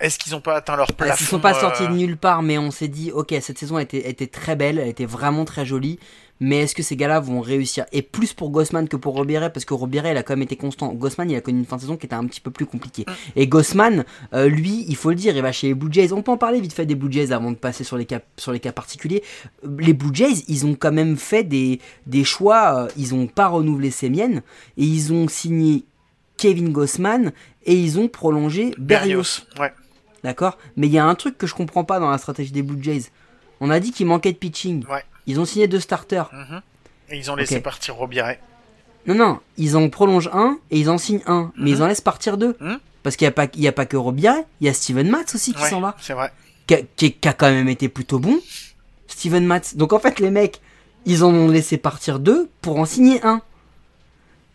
[0.00, 2.42] Est-ce qu'ils ont pas atteint leur plafond Ils sont pas euh, sortis de nulle part,
[2.42, 6.00] mais on s'est dit, ok, cette saison été très belle, elle était vraiment très jolie.
[6.40, 7.86] Mais est-ce que ces gars-là vont réussir?
[7.92, 10.56] Et plus pour Gossman que pour Robiret, parce que Robiret, il a quand même été
[10.56, 10.92] constant.
[10.92, 13.06] Gossman, il a connu une fin de saison qui était un petit peu plus compliquée.
[13.36, 16.12] Et Gossman, euh, lui, il faut le dire, il va chez les Blue Jays.
[16.12, 18.20] On peut en parler vite fait des Blue Jays avant de passer sur les cas,
[18.36, 19.22] sur les cas particuliers.
[19.78, 22.84] Les Blue Jays, ils ont quand même fait des, des choix.
[22.84, 24.38] euh, ils ont pas renouvelé Semien
[24.76, 25.84] et ils ont signé
[26.36, 27.32] Kevin Gossman
[27.64, 29.22] et ils ont prolongé Berrios.
[29.22, 29.60] Berrios.
[29.60, 29.72] Ouais.
[30.24, 30.58] D'accord?
[30.76, 32.82] Mais il y a un truc que je comprends pas dans la stratégie des Blue
[32.82, 33.04] Jays.
[33.60, 34.84] On a dit qu'il manquait de pitching.
[34.88, 35.04] Ouais.
[35.26, 36.30] Ils ont signé deux starters.
[36.32, 36.60] Mhm.
[37.10, 38.40] Et ils ont laissé partir Robiret.
[39.06, 41.52] Non, non, ils en prolongent un et ils en signent un.
[41.58, 42.56] Mais ils en laissent partir deux.
[42.60, 42.78] Mhm.
[43.02, 45.08] Parce qu'il n'y a, pas- il y a pas que Robiret, il y a Steven
[45.10, 45.94] Matz aussi qui Ouais, s'en va.
[46.00, 46.32] c'est vrai.
[46.66, 48.38] Qui a, qui a quand même été plutôt bon.
[49.08, 49.76] Steven Matz.
[49.76, 50.60] Donc en fait, les mecs,
[51.04, 53.42] ils en ont laissé partir deux pour en signer un.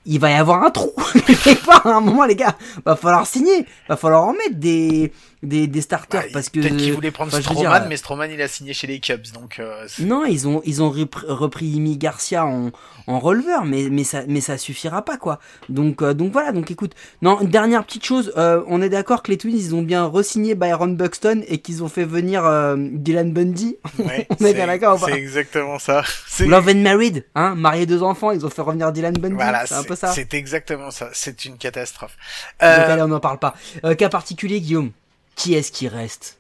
[0.06, 0.92] Il va y avoir un trou.
[1.66, 3.66] Part, à un moment, les gars, va falloir signer.
[3.88, 5.12] Va falloir en mettre des,
[5.44, 6.22] des, des starters.
[6.24, 6.60] Bah, parce que.
[6.62, 9.58] Peut-être qu'ils voulaient prendre Stroman, dire, mais Stroman il a signé chez les Cubs, donc.
[9.60, 12.72] euh, Non, ils ont, ils ont repris, Imi Garcia en,
[13.08, 15.40] en releveur, mais, mais, ça, mais ça suffira pas, quoi.
[15.68, 16.94] Donc, euh, donc voilà, donc écoute.
[17.22, 20.06] Non, une dernière petite chose, euh, on est d'accord que les Twins, ils ont bien
[20.06, 23.78] re-signé Byron Buxton et qu'ils ont fait venir euh, Dylan Bundy.
[24.00, 25.08] Ouais, On est bien d'accord pas?
[25.08, 26.04] C'est exactement ça.
[26.40, 29.36] Love and Married, hein, marié deux enfants, ils ont fait revenir Dylan Bundy.
[29.36, 30.14] Voilà, peu ça.
[30.14, 31.10] c'est exactement ça.
[31.14, 32.16] C'est une catastrophe.
[32.62, 33.56] Donc Euh, allez, on n'en parle pas.
[33.84, 34.92] Euh, cas particulier, Guillaume,
[35.36, 36.38] qui est-ce qui reste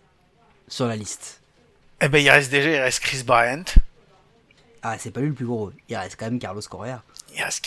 [0.67, 1.39] sur la liste
[2.01, 3.65] eh ben, il reste déjà, il reste Chris Bryant.
[4.81, 7.03] Ah, c'est pas lui le plus gros, il reste quand même Carlos Correa.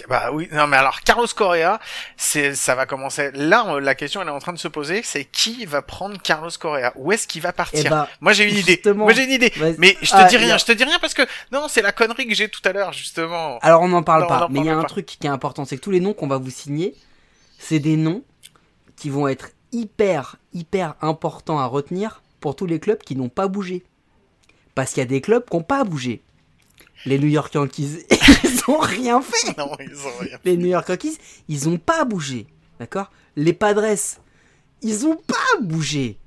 [0.08, 1.80] Bah oui, non mais alors Carlos Correa,
[2.16, 3.30] c'est, ça va commencer.
[3.34, 6.50] Là, la question elle est en train de se poser, c'est qui va prendre Carlos
[6.58, 6.92] Correa?
[6.96, 7.82] Où est-ce qu'il va partir?
[7.86, 8.80] Eh ben, Moi j'ai une idée.
[8.94, 9.52] Moi j'ai une idée.
[9.78, 11.82] Mais je te Ah, dis rien, a- je te dis rien parce que non, c'est
[11.82, 13.58] la connerie que j'ai tout à l'heure justement.
[13.62, 14.88] Alors on n'en parle Non, pas, mais il y a un pas.
[14.88, 16.94] truc qui est important, c'est que tous les noms qu'on va vous signer,
[17.58, 18.22] c'est des noms
[18.96, 23.48] qui vont être hyper, hyper importants à retenir pour tous les clubs qui n'ont pas
[23.48, 23.84] bougé.
[24.74, 26.22] Parce qu'il y a des clubs qui n'ont pas bougé.
[27.06, 28.04] Les New York Yankees,
[28.44, 29.56] ils ont rien fait.
[29.58, 30.38] Non, ils ont rien.
[30.44, 32.46] Les New York Yankees, ils ont pas bougé.
[32.78, 33.10] D'accord?
[33.36, 33.96] Les Padres,
[34.82, 36.18] ils ont pas bougé.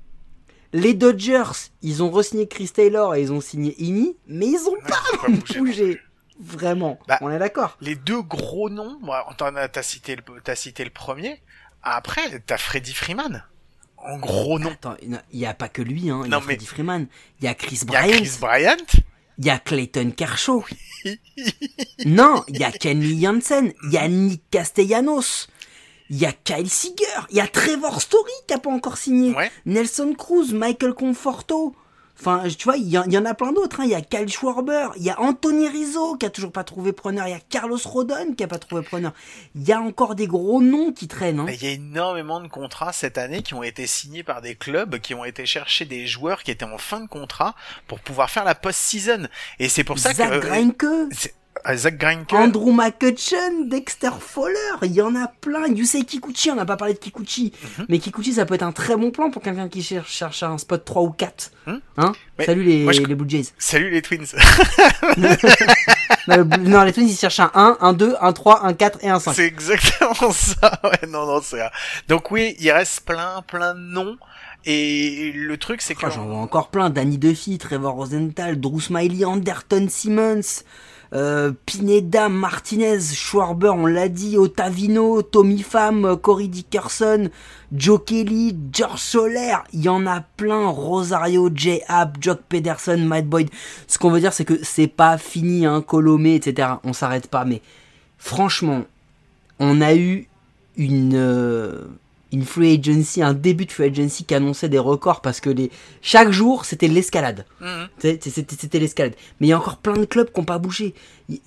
[0.72, 4.76] Les Dodgers, ils ont re-signé Chris Taylor et ils ont signé Ini, mais ils ont
[4.86, 5.58] pas, ils ont pas bougé.
[5.60, 6.00] bougé.
[6.38, 6.98] Vraiment.
[7.08, 7.78] Bah, On est d'accord.
[7.80, 11.40] Les deux gros noms, as, t'as cité le, t'as cité le premier.
[11.82, 13.44] Après, t'as Freddie Freeman.
[13.96, 14.70] En gros nom.
[14.70, 16.20] Attends, il y a pas que lui, hein.
[16.24, 17.06] Il y Non, a mais- Freddie Freeman,
[17.40, 18.76] il y a Chris Il y a Bryant, Chris Bryant.
[19.38, 20.64] Il y a Clayton Kershaw.
[22.04, 25.48] non, il y a Kenley Jansen, il y a Nick Castellanos,
[26.10, 29.34] il y a Kyle Seager, il y a Trevor Story qui a pas encore signé,
[29.34, 29.50] Ouais.
[29.66, 31.74] Nelson Cruz, Michael Conforto.
[32.18, 33.80] Enfin, tu vois, il y, en- il y en a plein d'autres.
[33.80, 33.84] hein.
[33.84, 36.92] Il y a Kyle Schwarber, il y a Anthony Rizzo qui a toujours pas trouvé
[36.92, 39.12] preneur, il y a Carlos Rodon qui a pas trouvé preneur.
[39.54, 41.40] Il y a encore des gros noms qui traînent.
[41.40, 41.46] Hein.
[41.48, 44.98] Il y a énormément de contrats cette année qui ont été signés par des clubs
[44.98, 47.54] qui ont été chercher des joueurs qui étaient en fin de contrat
[47.86, 49.28] pour pouvoir faire la post-season.
[49.58, 50.38] Et c'est pour ça Zach que...
[50.38, 50.84] Greinke,
[51.68, 52.32] ah, Zach Greinke.
[52.32, 55.66] Andrew McCutcheon, Dexter Fowler, il y en a plein.
[55.66, 57.52] Yusei Kikuchi, on n'a pas parlé de Kikuchi.
[57.78, 57.86] Mhm.
[57.88, 60.58] Mais Kikuchi, ça peut être un très bon plan pour quelqu'un qui cherche, cherche un
[60.58, 61.50] spot 3 ou 4.
[61.66, 61.80] Mhm.
[61.98, 63.46] Hein Mais Salut les, moi, je- les Blue Jays.
[63.58, 64.26] Salut les Twins.
[65.16, 68.72] non, le Blue- non, les Twins, ils cherchent un 1, un 2, un 3, un
[68.74, 69.32] 4 et un 5.
[69.34, 70.80] c'est exactement ça.
[70.84, 71.60] Ouais, non, non, c'est...
[72.08, 74.16] Donc oui, il reste plein, plein de noms.
[74.64, 76.06] Et le truc, c'est que...
[76.06, 76.90] Oh, J'en vois encore plein.
[76.90, 80.64] Danny Duffy, Trevor Rosenthal, Drew Smiley, Anderton Simmons,
[81.14, 87.30] euh, Pineda, Martinez, Schwarber, on l'a dit, Otavino, Tommy Pham, Corey Dickerson,
[87.72, 89.56] Joe Kelly, George Soler.
[89.72, 90.66] Il y en a plein.
[90.68, 91.80] Rosario, J.
[91.88, 93.50] App, Jock Pederson, Matt Boyd.
[93.86, 96.68] Ce qu'on veut dire, c'est que c'est pas fini, hein, Colomé, etc.
[96.84, 97.44] On s'arrête pas.
[97.44, 97.62] Mais
[98.18, 98.84] franchement,
[99.58, 100.28] on a eu
[100.76, 101.86] une, euh,
[102.36, 105.70] une free agency, un début de free agency qui annonçait des records parce que les,
[106.02, 107.46] chaque jour c'était l'escalade.
[107.60, 107.88] Mhm.
[107.98, 109.14] C'était l'escalade.
[109.40, 110.94] Mais il y a encore plein de clubs qui n'ont pas bougé.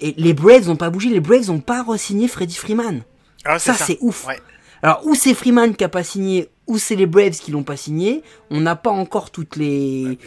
[0.01, 3.03] Et les Braves n'ont pas bougé, les Braves n'ont pas re-signé Freddie Freeman.
[3.45, 4.27] Ah, Ça, c'est ouf.
[4.27, 4.39] Ouais.
[4.83, 7.75] Alors, ou c'est Freeman qui a pas signé, ou c'est les Braves qui l'ont pas
[7.75, 8.21] signé.
[8.51, 10.17] On n'a pas encore toutes les.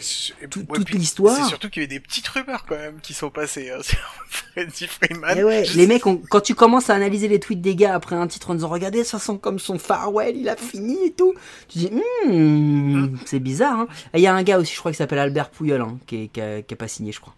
[0.41, 1.35] Et- tout- ouais, toute l'histoire.
[1.37, 3.79] C'est surtout qu'il y a eu des petites rumeurs quand même qui sont passées hein,
[3.81, 3.97] sur
[4.29, 5.35] Freddie Freeman.
[5.37, 8.15] Eh ouais, Je les mecs, quand tu commences à analyser les tweets des gars après
[8.15, 11.11] un titre en disant regardez, de toute façon comme son farewell, il a fini et
[11.13, 11.33] tout,
[11.69, 11.89] tu dis
[12.27, 13.79] hmm, c'est bizarre.
[13.79, 13.87] Hein.
[14.13, 16.23] Et il y a un gars aussi, je crois, qui s'appelle Albert Pouyol, hein, qui,
[16.23, 17.33] est- qui a, qui a pas signé, je crois.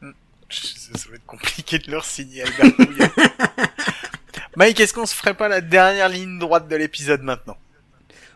[0.50, 0.60] Je-
[0.98, 3.10] Ça va être compliqué de leur signer Albert Pouillet.
[4.58, 7.58] Mike, est-ce qu'on se ferait pas la dernière ligne droite de l'épisode maintenant?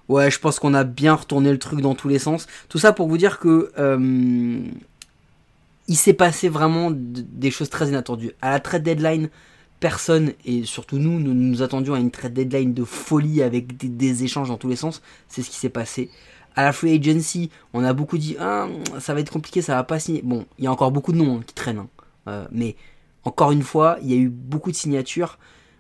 [0.10, 2.48] Ouais, je pense qu'on a bien retourné le truc dans tous les sens.
[2.68, 4.60] Tout ça pour vous dire que euh,
[5.88, 8.32] il s'est passé vraiment des choses très inattendues.
[8.42, 9.30] À la trade deadline,
[9.80, 13.88] personne, et surtout nous, nous nous attendions à une trade deadline de folie avec des,
[13.88, 15.02] des échanges dans tous les sens.
[15.30, 16.10] C'est ce qui s'est passé.
[16.56, 18.68] À la free agency, on a beaucoup dit ah,
[19.00, 20.22] ça va être compliqué, ça va pas signer.
[20.24, 21.78] Bon, il y a encore beaucoup de noms hein, qui traînent.
[21.78, 21.88] hein.
[22.28, 22.76] Euh, mais
[23.24, 25.38] encore une fois, il y a eu beaucoup de signatures.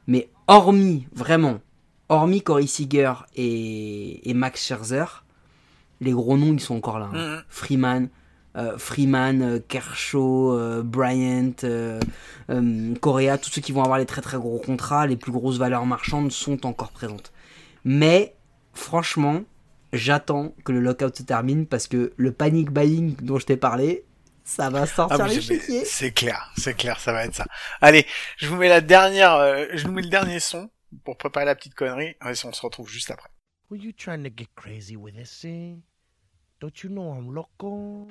[0.10, 1.60] Mais hormis, vraiment,
[2.10, 5.24] hormis Corey Seager et, et Max Scherzer,
[6.02, 7.10] les gros noms ils sont encore là.
[7.14, 7.36] hein.
[7.36, 7.44] Mhm.
[7.48, 8.10] Freeman,
[8.58, 12.00] euh, Freeman, euh, Kershaw, euh, Bryant, euh,
[13.00, 15.86] Correa, tous ceux qui vont avoir les très très gros contrats, les plus grosses valeurs
[15.86, 17.32] marchandes sont encore présentes.
[17.86, 18.34] Mais
[18.74, 19.42] franchement,
[19.94, 24.04] j'attends que le lockout se termine parce que le panic buying dont je t'ai parlé,
[24.44, 25.86] ça va sortir Ah, je- mais chéquiers.
[25.86, 27.46] C'est clair, c'est clair, ça va être ça.
[27.82, 28.06] Allez,
[28.38, 30.70] je vous mets la dernière, euh, je vous mets le dernier son
[31.04, 32.16] pour préparer la petite connerie.
[32.24, 33.30] Ouais, on se retrouve juste après.
[33.70, 35.82] Were you trying to get crazy with this thing?
[36.60, 38.08] Don't you know I'm loco?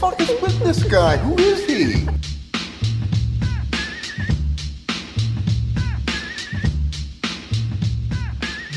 [0.00, 1.16] fuck is with this guy?
[1.18, 2.06] Who is he?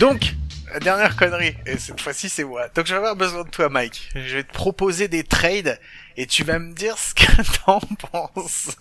[0.02, 0.34] Donc,
[0.74, 2.68] la dernière connerie, et cette fois-ci c'est moi.
[2.70, 4.10] Donc je vais avoir besoin de toi, Mike.
[4.16, 5.80] Je vais te proposer des trades
[6.18, 7.32] et tu vas me dire ce que
[7.66, 8.76] t'en penses.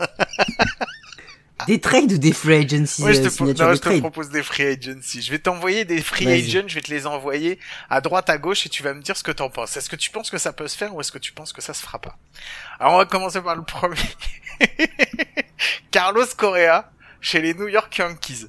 [1.66, 4.31] Des trades ou des free agency Moi, je euh, te, signatures non, je te propose
[4.31, 5.21] des free agency.
[5.21, 7.59] Je vais t'envoyer des free agents, je vais te les envoyer
[7.91, 9.77] à droite, à gauche, et tu vas me dire ce que t'en penses.
[9.77, 11.61] Est-ce que tu penses que ça peut se faire ou est-ce que tu penses que
[11.61, 12.16] ça se fera pas
[12.79, 14.01] Alors, on va commencer par le premier.
[15.91, 16.91] Carlos Correa,
[17.21, 18.47] chez les New York Yankees.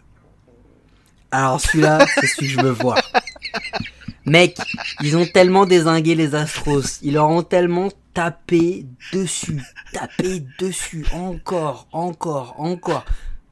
[1.32, 2.98] Alors celui-là, c'est celui que je veux voir.
[4.26, 4.58] Mec,
[5.02, 9.62] ils ont tellement désingué les Astros, ils leur ont tellement tapé dessus,
[9.94, 13.04] tapé dessus, encore, encore, encore.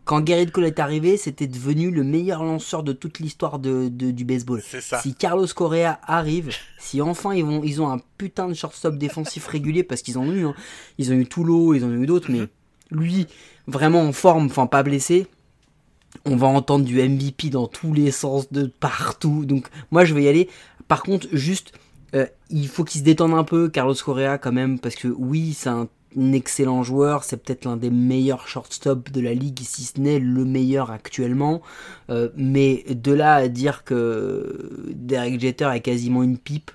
[0.05, 4.09] Quand Garrett Cole est arrivé, c'était devenu le meilleur lanceur de toute l'histoire de, de-
[4.11, 4.61] du baseball.
[4.67, 4.99] C'est ça.
[5.01, 6.49] Si Carlos Correa arrive,
[6.79, 10.21] si enfin ils vont, ils ont un putain de shortstop défensif régulier parce qu'ils en
[10.23, 10.55] ont eu, hein.
[10.97, 12.41] ils ont eu Toulo, ils en ont eu d'autres, mais
[12.91, 13.27] lui
[13.67, 15.27] vraiment en forme, enfin pas blessé.
[16.25, 19.45] On va entendre du MVP dans tous les sens, de partout.
[19.45, 20.49] Donc, moi, je vais y aller.
[20.87, 21.73] Par contre, juste,
[22.15, 25.53] euh, il faut qu'il se détende un peu, Carlos Correa, quand même, parce que oui,
[25.53, 25.87] c'est un
[26.33, 30.45] excellent joueur, c'est peut-être l'un des meilleurs shortstop de la ligue, si ce n'est le
[30.45, 31.61] meilleur actuellement.
[32.09, 36.71] Euh, mais de là à dire que Derek Jeter est quasiment une pipe,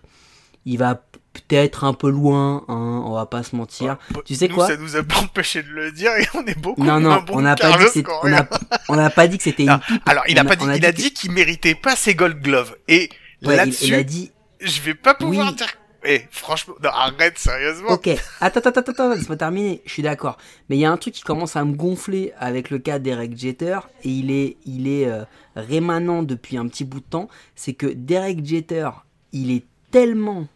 [0.64, 1.04] il va
[1.34, 3.98] peut-être un peu loin, hein, on va pas se mentir.
[4.10, 6.44] Bah, tu sais nous, quoi ça nous a pas empêché de le dire et on
[6.46, 8.46] est beaucoup Non, non, moins bon on n'a pas, dit que on a,
[8.88, 10.02] on pas dit que c'était une pipe.
[10.06, 12.74] Alors, il a On pas dit, il a dit qu'il méritait pas ses Gold Gloves.
[12.88, 13.10] Et
[13.42, 14.30] Ouais, il- là-dessus, il, a dit.
[14.60, 15.54] je vais pas pouvoir Oui.
[15.56, 15.66] dire.
[16.06, 17.88] Eh, franchement, non, arrête sérieusement.
[17.92, 18.08] Ok,
[18.40, 19.80] attends, attends, attends, attends, laisse-moi terminer.
[19.86, 20.36] Je suis d'accord.
[20.68, 23.38] Mais il y a un truc qui commence à me gonfler avec le cas d'Eric
[23.38, 25.24] Jeter, et il est, il est euh,
[25.56, 27.28] rémanent depuis un petit bout de temps.
[27.54, 28.90] C'est que Derek Jeter,
[29.32, 30.46] il est tellement.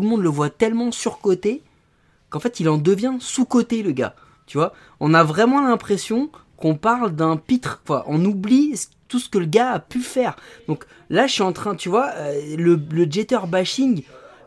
[0.00, 1.62] Le monde le voit tellement surcoté
[2.30, 4.14] qu'en fait, il en devient sous-coté, le gars.
[4.46, 4.72] Tu vois?
[5.00, 7.82] On a vraiment l'impression qu'on parle d'un pitre.
[7.84, 8.74] Enfin, on oublie
[9.08, 10.36] tout ce que le gars a pu faire.
[10.68, 12.80] Donc là, je suis en train, tu vois, euh, le,
[13.10, 14.02] Jeter bashing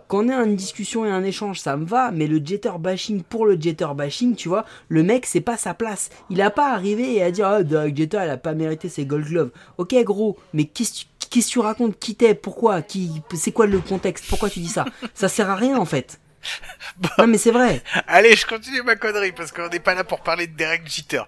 [0.10, 3.46] qu'on ait une discussion et un échange, ça me va, mais le jeter bashing pour
[3.46, 6.10] le jeter bashing, tu vois, le mec, c'est pas sa place.
[6.32, 9.26] Il a pas arrivé à dire, ah, Derek Jeter, il a pas mérité ses gold
[9.26, 9.52] gloves.
[9.78, 13.68] Ok, gros, mais qu'est-ce que qu'est-ce que tu racontes Qui t'es Pourquoi Qui C'est quoi
[13.68, 14.86] le contexte Pourquoi tu dis ça?
[15.14, 16.20] Ça sert à rien, en fait.
[17.18, 17.84] Non, mais c'est vrai.
[18.08, 21.24] Allez, je continue ma connerie parce qu'on n'est pas là pour parler de Derek Jeter.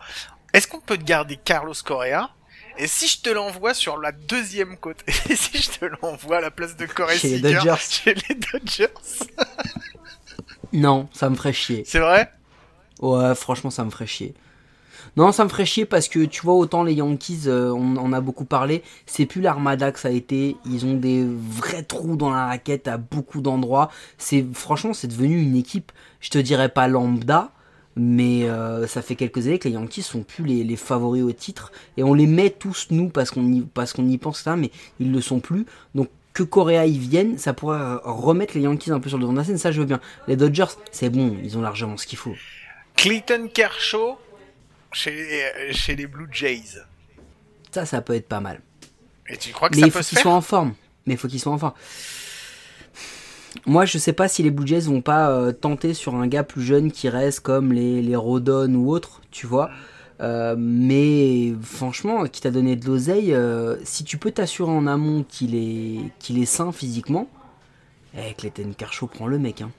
[0.54, 2.30] Est-ce qu'on peut te garder Carlos Correa?
[2.78, 6.42] Et si je te l'envoie sur la deuxième côte Et si je te l'envoie à
[6.42, 7.76] la place de Correa Chez les Dodgers.
[7.90, 8.88] Chez les Dodgers.
[10.74, 11.84] Non, ça me ferait chier.
[11.86, 12.32] C'est vrai?
[13.02, 14.34] Ouais, franchement, ça me ferait chier.
[15.18, 18.14] Non, ça me ferait chier parce que tu vois, autant les Yankees, euh, on en
[18.14, 20.56] a beaucoup parlé, c'est plus l'armada que ça a été.
[20.66, 23.90] Ils ont des vrais trous dans la raquette à beaucoup d'endroits.
[24.18, 25.92] C'est franchement, c'est devenu une équipe,
[26.22, 27.52] je te dirais pas lambda,
[27.98, 31.74] mais euh, ça fait quelques années que les Yankees sont plus les, favoris au titre
[31.98, 33.66] et on les met tous nous parce qu'on y,
[34.08, 35.66] y pense ça, mais ils le sont plus.
[35.94, 39.34] Donc que Correa y vienne, ça pourrait remettre les Yankees un peu sur le devant
[39.34, 39.58] de la scène.
[39.58, 40.00] Ça, je veux bien.
[40.30, 42.36] Les Dodgers, c'est bon, ils ont largement ce qu'il faut.
[42.96, 44.18] Clayton Kershaw
[44.94, 46.80] chez les, chez les Blue Jays.
[47.72, 48.62] Ça, ça peut être pas mal.
[49.28, 50.74] Et tu crois que Mais ça il peut faut se qu'ils faire soient en forme.
[51.06, 51.74] Mais il faut qu'ils soient en forme.
[53.66, 56.44] Moi, je sais pas si les Blue Jays vont pas euh, tenter sur un gars
[56.44, 59.70] plus jeune qui reste comme les, les Rodon ou autres, tu vois.
[60.22, 65.24] Euh, mais franchement, qui t'a donné de l'oseille, euh, si tu peux t'assurer en amont
[65.28, 67.28] qu'il est, qu'il est sain physiquement,
[68.16, 69.62] eh, Clayton Kershaw, prends le mec.
[69.62, 69.72] Hein.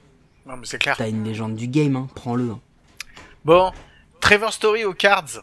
[0.47, 0.97] Non, mais c'est clair.
[0.97, 2.09] T'as une légende du game, hein.
[2.15, 2.51] prends-le.
[2.51, 2.61] hein.
[3.45, 3.71] Bon,
[4.23, 5.43] Trevor Story aux Cards.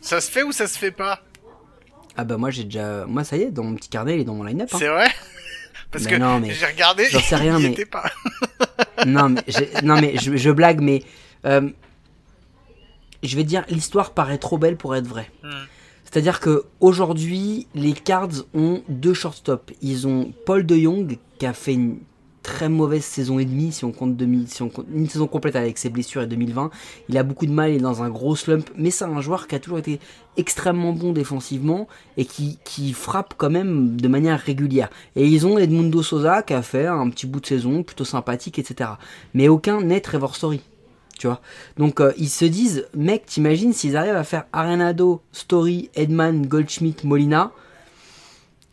[0.00, 1.20] Ça se fait ou ça se fait pas?
[2.16, 3.04] Ah bah moi j'ai déjà...
[3.06, 4.70] Moi ça y est, dans mon petit carnet, il est dans mon line-up.
[4.72, 4.76] hein.
[4.78, 5.08] C'est vrai?
[5.90, 8.08] Parce que non, mais j'ai regardé, j'en sais rien, mais- pas.
[9.06, 9.42] non mais,
[9.82, 11.02] non, mais je, je blague, mais
[11.44, 11.68] euh,
[13.24, 15.30] je vais dire, l'histoire paraît trop belle pour être vraie.
[15.42, 15.64] Hmm.
[16.04, 19.72] C'est-à-dire que aujourd'hui, les Cards ont deux shortstops.
[19.82, 21.98] Ils ont Paul De Jong qui a fait une
[22.42, 25.78] très mauvaise saison et demie si on compte, 2000, si on une saison complète avec
[25.78, 26.70] ses blessures et 2020.
[27.08, 29.46] Il a beaucoup de mal, il est dans un gros slump, mais c'est un joueur
[29.46, 30.00] qui a toujours été
[30.36, 34.90] extrêmement bon défensivement et qui, qui frappe quand même de manière régulière.
[35.16, 38.58] Et ils ont Edmundo Sosa qui a fait un petit bout de saison plutôt sympathique,
[38.58, 38.90] etc.
[39.34, 40.62] Mais aucun n'est Trevor Story.
[41.18, 41.42] Tu vois
[41.76, 47.06] Donc euh, ils se disent, mec, t'imagines s'ils arrivent à faire Arenado, Story, Edman, Goldschmidt,
[47.06, 47.52] Molina,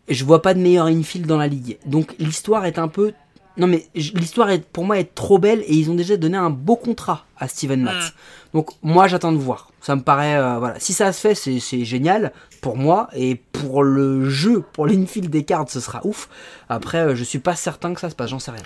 [0.07, 1.77] je vois pas de meilleur infield dans la ligue.
[1.85, 3.11] Donc l'histoire est un peu.
[3.57, 6.51] Non mais l'histoire est pour moi est trop belle et ils ont déjà donné un
[6.51, 8.13] beau contrat à Steven Matz.
[8.53, 9.71] Donc moi j'attends de voir.
[9.81, 10.79] Ça me paraît euh, voilà.
[10.79, 15.43] Si ça se fait c'est génial pour moi et pour le jeu, pour l'infield des
[15.43, 16.29] cartes ce sera ouf.
[16.69, 18.63] Après euh, je suis pas certain que ça se passe, j'en sais rien.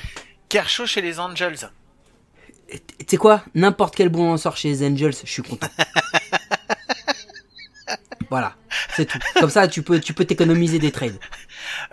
[0.50, 1.70] Kershaw chez les Angels.
[2.70, 3.44] Tu sais quoi?
[3.56, 5.68] N'importe quel bon lanceur chez les Angels, je suis content.
[8.30, 8.56] voilà,
[8.96, 9.20] c'est tout.
[9.40, 11.20] Comme ça, tu peux, tu peux t'économiser des trades.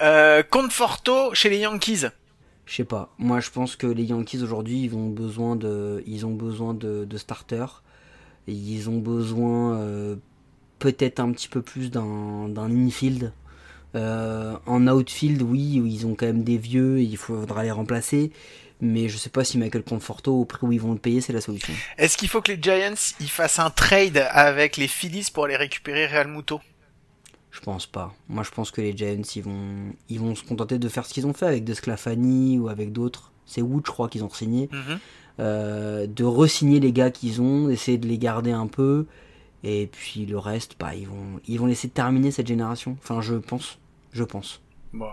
[0.01, 2.07] Euh, Conforto chez les Yankees.
[2.69, 3.09] Je sais pas.
[3.19, 7.07] Moi, je pense que les Yankees aujourd'hui, ils ont besoin de, ils ont besoin de,
[7.17, 7.83] starters.
[8.47, 10.17] Ils ont besoin euh,
[10.79, 13.33] peut-être un petit peu plus d'un, d'un infield.
[13.95, 18.33] Euh, en outfield, oui, ils ont quand même des vieux, et il faudra les remplacer.
[18.83, 21.33] Mais je sais pas si Michael Conforto, au prix où ils vont le payer, c'est
[21.33, 21.73] la solution.
[21.97, 25.57] Est-ce qu'il faut que les Giants ils fassent un trade avec les Phillies pour aller
[25.57, 26.61] récupérer Real Muto?
[27.59, 28.15] Je pense pas.
[28.29, 31.13] Moi, je pense que les Giants, ils vont, ils vont se contenter de faire ce
[31.13, 33.33] qu'ils ont fait avec Desclafani ou avec d'autres.
[33.47, 34.69] C'est Wood, je crois, qu'ils ont signé.
[34.73, 34.99] Mhm.
[35.41, 39.07] Euh, de re-signer les gars qu'ils ont, d'essayer de les garder un peu.
[39.65, 42.97] Et puis le reste, bah, ils vont, ils vont laisser terminer cette génération.
[43.03, 43.79] Enfin, je pense.
[44.13, 44.63] Je pense.
[44.93, 45.11] Bon.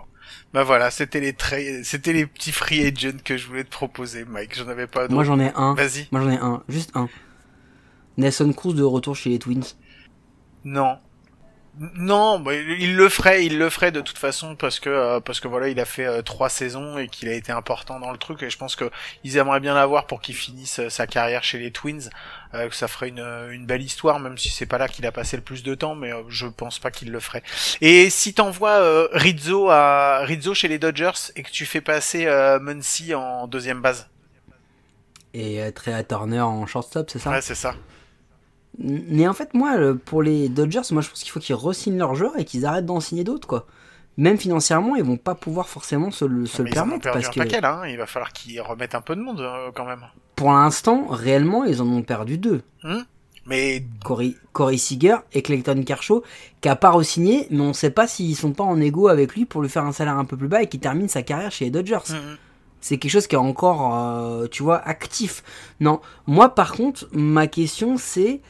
[0.53, 1.35] Bah voilà, c'était les
[1.83, 4.55] c'était les petits free agents que je voulais te proposer, Mike.
[4.55, 5.07] J'en avais pas.
[5.07, 5.73] Moi, j'en ai un.
[5.73, 6.07] Vas-y.
[6.11, 6.63] Moi, j'en ai un.
[6.69, 7.09] Juste un.
[8.17, 9.75] Nelson Cruz de retour chez les Twins.
[10.63, 10.99] Non.
[11.77, 15.41] Non, bah, il le ferait, il le ferait de toute façon parce que euh, parce
[15.41, 18.17] que voilà, il a fait euh, trois saisons et qu'il a été important dans le
[18.17, 18.89] truc et je pense que
[19.25, 22.09] ils aimeraient bien l'avoir pour qu'il finisse euh, sa carrière chez les Twins.
[22.53, 23.19] Euh, que ça ferait une,
[23.51, 25.95] une belle histoire, même si c'est pas là qu'il a passé le plus de temps,
[25.95, 27.43] mais je pense pas qu'il le ferait.
[27.81, 32.25] Et si t'envoies euh, Rizzo à Rizzo chez les Dodgers et que tu fais passer
[32.27, 34.07] euh, Muncy en deuxième base,
[35.33, 37.31] Et euh, Trey Turner en shortstop, c'est ça?
[37.31, 37.75] Ouais, c'est ça.
[38.77, 42.15] Mais en fait, moi, pour les Dodgers, moi je pense qu'il faut qu'ils re-signent leurs
[42.15, 43.65] joueurs et qu'ils arrêtent d'en signer d'autres, quoi.
[44.17, 47.59] Même financièrement, ils vont pas pouvoir forcément se le, se ont permettre parce que paquet
[47.59, 47.87] là, hein.
[47.87, 50.05] il va falloir qu'ils remettent un peu de monde euh, quand même.
[50.37, 52.61] pour l'instant, réellement, ils en ont perdu deux.
[53.45, 56.23] Mais Corey, Corey Seager et Clayton Kershaw,
[56.61, 59.45] qui a pas re-signé, mais on sait pas s'ils sont pas en égo avec lui
[59.45, 61.65] pour lui faire un salaire un peu plus bas et qui termine sa carrière chez
[61.65, 61.99] les Dodgers.
[62.09, 62.37] Mhm.
[62.81, 65.43] C'est quelque chose qui est encore, euh, tu vois, actif.
[65.79, 68.41] Non, moi par contre, ma question c'est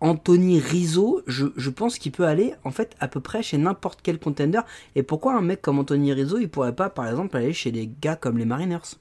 [0.00, 4.00] Anthony Rizzo, je, je pense qu'il peut aller en fait à peu près chez n'importe
[4.02, 4.60] quel contender.
[4.94, 7.90] Et pourquoi un mec comme Anthony Rizzo, il pourrait pas par exemple aller chez des
[8.00, 8.98] gars comme les Mariners?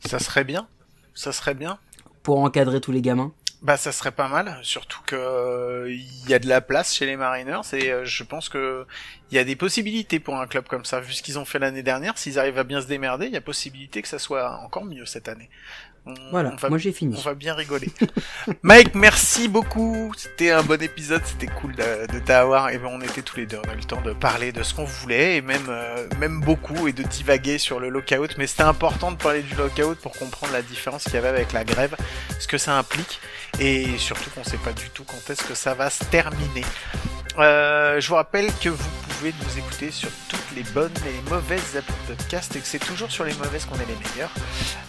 [0.00, 0.66] Ça serait bien,
[1.14, 1.78] ça serait bien.
[2.26, 3.32] pour encadrer tous les gamins?
[3.62, 7.06] Bah ça serait pas mal, surtout que euh, il y a de la place chez
[7.06, 8.84] les Mariners et euh, je pense que
[9.30, 11.60] il y a des possibilités pour un club comme ça vu ce qu'ils ont fait
[11.60, 12.18] l'année dernière.
[12.18, 15.06] S'ils arrivent à bien se démerder, il y a possibilité que ça soit encore mieux
[15.06, 15.50] cette année.
[16.06, 17.16] On, Voilà, on va, moi j'ai fini.
[17.16, 17.90] on va bien rigoler.
[18.62, 20.12] Mike, merci beaucoup.
[20.16, 22.70] C'était un bon épisode, c'était cool de, de t'avoir.
[22.70, 24.62] Et ben on était tous les deux, on a eu le temps de parler de
[24.62, 28.36] ce qu'on voulait et même euh, même beaucoup et de divaguer sur le lockout.
[28.38, 31.52] Mais c'était important de parler du lockout pour comprendre la différence qu'il y avait avec
[31.52, 31.96] la grève,
[32.38, 33.20] ce que ça implique
[33.58, 36.64] et surtout qu'on sait pas du tout quand est-ce que ça va se terminer.
[37.38, 38.84] Euh, je vous rappelle que vous
[39.18, 42.66] pouvez nous écouter sur toutes les bonnes et les mauvaises applis de podcast et que
[42.66, 44.30] c'est toujours sur les mauvaises qu'on est les meilleurs.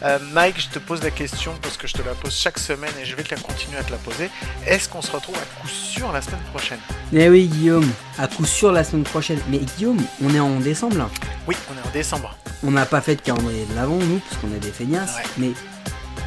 [0.04, 2.92] Euh, Mike, je te pose la question parce que je te la pose chaque semaine
[3.02, 4.30] et je vais te la continuer à te la poser.
[4.66, 6.80] Est-ce qu'on se retrouve à coup sûr la semaine prochaine?
[7.12, 9.40] Mais oui Guillaume, à coup sûr la semaine prochaine.
[9.50, 11.10] Mais Guillaume, on est en décembre là.
[11.48, 12.36] Oui, on est en décembre.
[12.64, 15.16] On n'a pas fait de calendrier de l'avant nous, parce qu'on est des feignasses.
[15.16, 15.24] Ouais.
[15.38, 15.52] Mais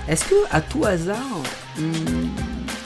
[0.08, 1.18] est-ce que à tout hasard,
[1.78, 1.82] on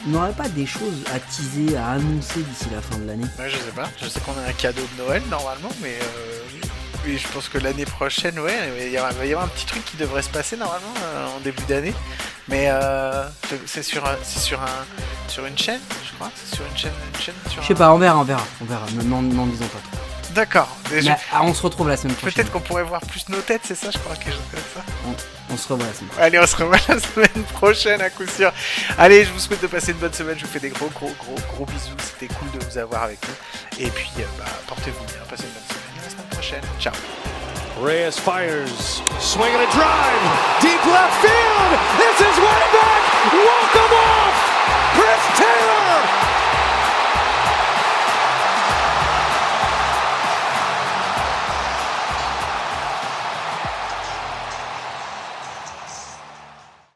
[0.07, 3.27] n'aurait pas des choses à teaser, à annoncer d'ici la fin de l'année?
[3.39, 3.89] Ouais, je sais pas.
[4.03, 6.67] Je sais qu'on a un cadeau de Noël normalement, mais euh,
[7.07, 8.55] oui, je pense que l'année prochaine, ouais,
[8.91, 11.63] il va y avoir un petit truc qui devrait se passer normalement euh, en début
[11.69, 11.95] d'année.
[12.49, 13.27] Mais euh,
[13.67, 14.85] c'est sur, c'est sur un,
[15.29, 16.31] sur une chaîne, je crois.
[16.37, 18.45] C'est sur une chaîne, une chaîne sur Je sais un- pas, on verra, on verra,
[18.61, 18.85] on verra.
[19.03, 19.99] N'en disons pas trop.
[20.35, 20.69] D'accord.
[20.91, 22.35] Déjà, Mais, ah, on se retrouve la semaine prochaine.
[22.35, 25.15] Peut-être qu'on pourrait voir plus nos têtes, c'est ça, je crois, quelque chose comme ça.
[25.51, 26.25] On se revoit la semaine prochaine.
[26.25, 28.53] Allez, on se revoit la semaine prochaine à coup sûr.
[28.99, 30.37] Allez, je vous souhaite de passer une bonne semaine.
[30.39, 31.97] Je vous fais des gros, gros, gros, gros bisous.
[32.03, 33.85] C'était cool de vous avoir avec nous.
[33.85, 35.23] Et puis, euh, bah, portez-vous bien.
[35.31, 36.01] Passez une bonne semaine.
[36.01, 36.65] À la semaine prochaine.
[36.81, 36.95] Ciao.
[37.81, 38.67] Reyes fires.
[39.21, 40.23] Swing and a drive.
[40.61, 41.79] Deep left field.
[41.99, 43.33] This is way back.
[43.33, 44.15] Walk the ball.